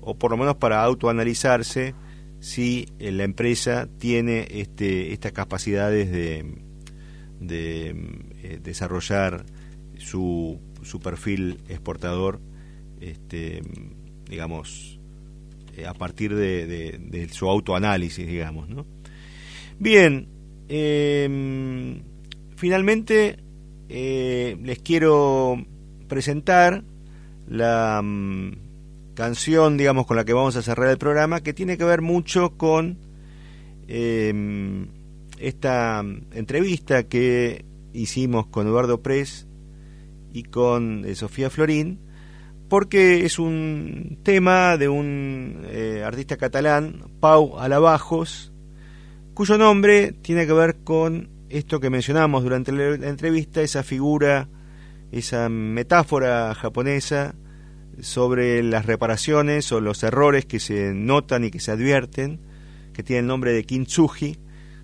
[0.00, 1.94] o por lo menos para autoanalizarse
[2.40, 6.54] si eh, la empresa tiene este, estas capacidades de,
[7.40, 9.44] eh, desarrollar
[9.98, 12.40] su, su perfil exportador,
[13.00, 13.62] este,
[14.28, 14.98] digamos,
[15.86, 18.86] a partir de, su autoanálisis, digamos, ¿no?
[19.78, 20.28] Bien,
[20.68, 22.00] eh,
[22.56, 23.38] finalmente
[23.88, 25.66] eh, les quiero
[26.08, 26.84] presentar
[27.52, 31.84] la mm, canción, digamos, con la que vamos a cerrar el programa, que tiene que
[31.84, 32.98] ver mucho con
[33.88, 34.88] em,
[35.38, 39.46] esta entrevista que hicimos con Eduardo Pres
[40.32, 42.00] y con eh, Sofía Florín,
[42.70, 48.50] porque es un tema de un eh, artista catalán, Pau Alabajos,
[49.34, 54.48] cuyo nombre tiene que ver con esto que mencionamos durante la entrevista, esa figura,
[55.10, 57.34] esa metáfora japonesa
[58.00, 62.40] sobre las reparaciones o los errores que se notan y que se advierten,
[62.92, 64.38] que tiene el nombre de Kintsugi.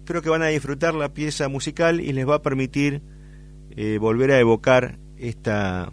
[0.04, 3.02] Creo que van a disfrutar la pieza musical y les va a permitir
[3.76, 5.92] eh, volver a evocar esta,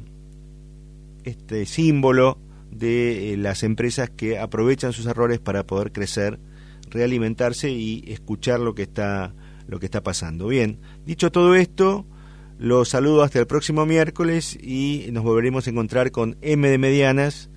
[1.24, 2.39] este símbolo
[2.72, 6.39] de eh, las empresas que aprovechan sus errores para poder crecer
[6.89, 9.34] realimentarse y escuchar lo que está
[9.68, 10.47] lo que está pasando.
[10.47, 12.05] Bien, dicho todo esto,
[12.58, 17.49] los saludo hasta el próximo miércoles y nos volveremos a encontrar con M de Medianas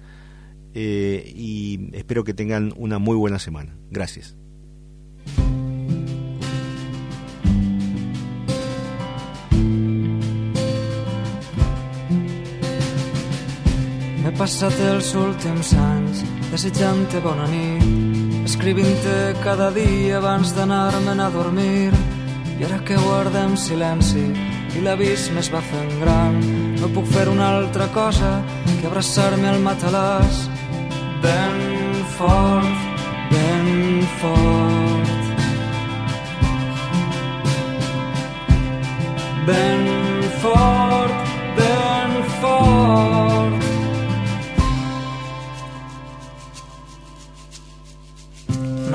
[0.74, 3.76] eh, y espero que tengan una muy buena semana.
[3.90, 4.36] Gracias.
[14.28, 16.18] M'he passat els últims anys
[16.50, 21.96] desitjant-te bona nit escrivint-te cada dia abans d'anar-me'n a dormir
[22.58, 24.26] i ara que guardem silenci
[24.76, 26.38] i l'avís més va fent gran.
[26.80, 28.30] No puc fer una altra cosa
[28.80, 30.46] que abraçar-me al matalàs.
[31.22, 32.82] Ben fort,
[33.32, 35.14] ben fort.
[39.48, 39.86] Ben
[40.42, 43.17] fort, ben fort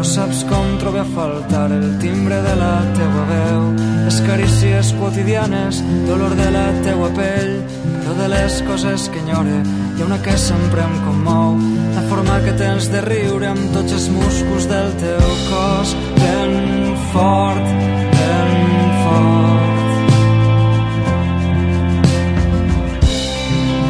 [0.03, 3.61] No saps com trobo a faltar el timbre de la teua veu,
[4.03, 5.79] les carícies quotidianes,
[6.09, 7.53] dolor de la teua pell,
[8.01, 11.55] però de les coses que enyore hi ha una que sempre em commou,
[11.95, 16.51] la forma que tens de riure amb tots els músculs del teu cos, ben
[17.13, 17.75] fort,
[18.19, 18.51] ben
[19.05, 19.83] fort.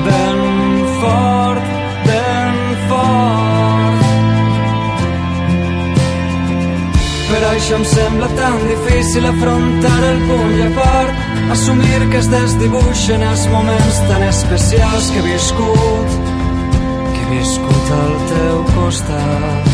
[0.05, 0.45] Ben
[0.99, 1.42] fort,
[7.63, 11.21] Això em sembla tan difícil afrontar el punt i a part,
[11.55, 16.17] assumir que es desdibuixen els moments tan especials que he viscut,
[17.13, 19.71] que he viscut al teu costat,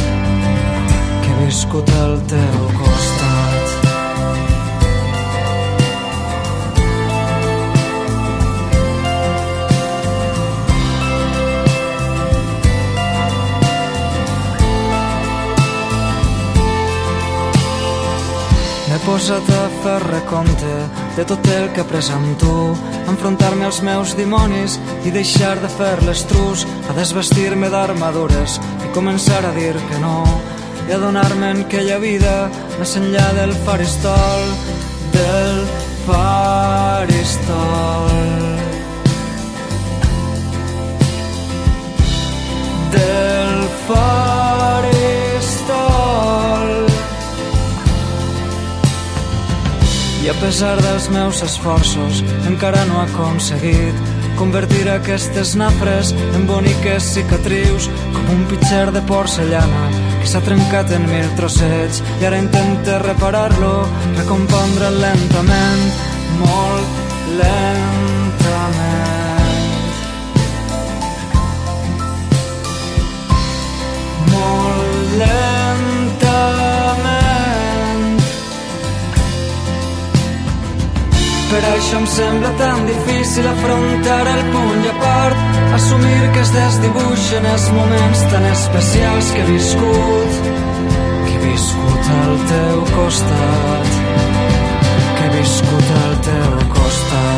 [1.24, 2.79] que he viscut al teu costat.
[19.06, 20.76] Posat a fer recompte
[21.16, 22.76] de tot el que he après amb tu,
[23.12, 29.54] enfrontar-me als meus dimonis i deixar de fer l'estrus, a desvestir-me d'armadures i començar a
[29.58, 30.24] dir que no,
[30.88, 32.36] i adonar-me en aquella vida
[32.80, 34.42] més enllà del faristol,
[35.18, 35.62] del
[36.08, 36.98] faristol.
[42.96, 43.54] Del
[43.86, 44.29] faristol
[50.38, 53.96] pesar dels meus esforços, encara no ha aconseguit
[54.38, 59.90] convertir aquestes nafres en boniques cicatrius com un pitxer de porcellana
[60.22, 63.74] que s'ha trencat en mil trossets i ara intenta reparar-lo,
[64.20, 65.86] recompondre lentament,
[66.40, 67.00] molt
[67.40, 67.88] lentament.
[74.34, 75.59] Molt lentament.
[81.50, 85.40] Per això em sembla tan difícil afrontar el punt i a part,
[85.78, 90.38] assumir que es desdibuixen els moments tan especials que he viscut,
[91.26, 94.00] que he viscut al teu costat,
[95.18, 97.29] que he viscut al teu costat.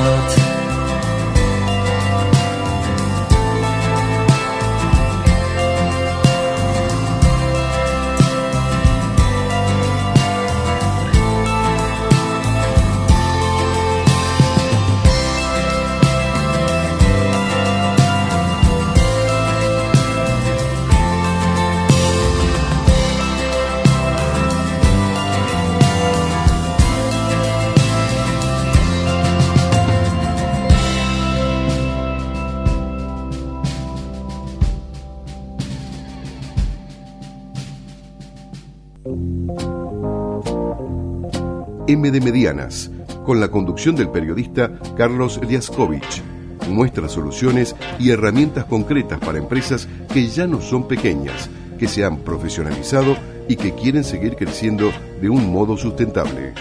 [41.92, 42.90] M de Medianas,
[43.26, 46.24] con la conducción del periodista Carlos Liaskovich.
[46.70, 52.20] Muestra soluciones y herramientas concretas para empresas que ya no son pequeñas, que se han
[52.20, 53.18] profesionalizado
[53.50, 54.90] y que quieren seguir creciendo
[55.20, 56.54] de un modo sustentable.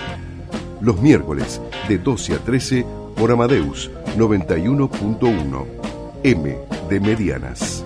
[0.80, 5.64] Los miércoles de 12 a 13 por Amadeus 91.1.
[6.24, 6.58] M
[6.88, 7.84] de Medianas.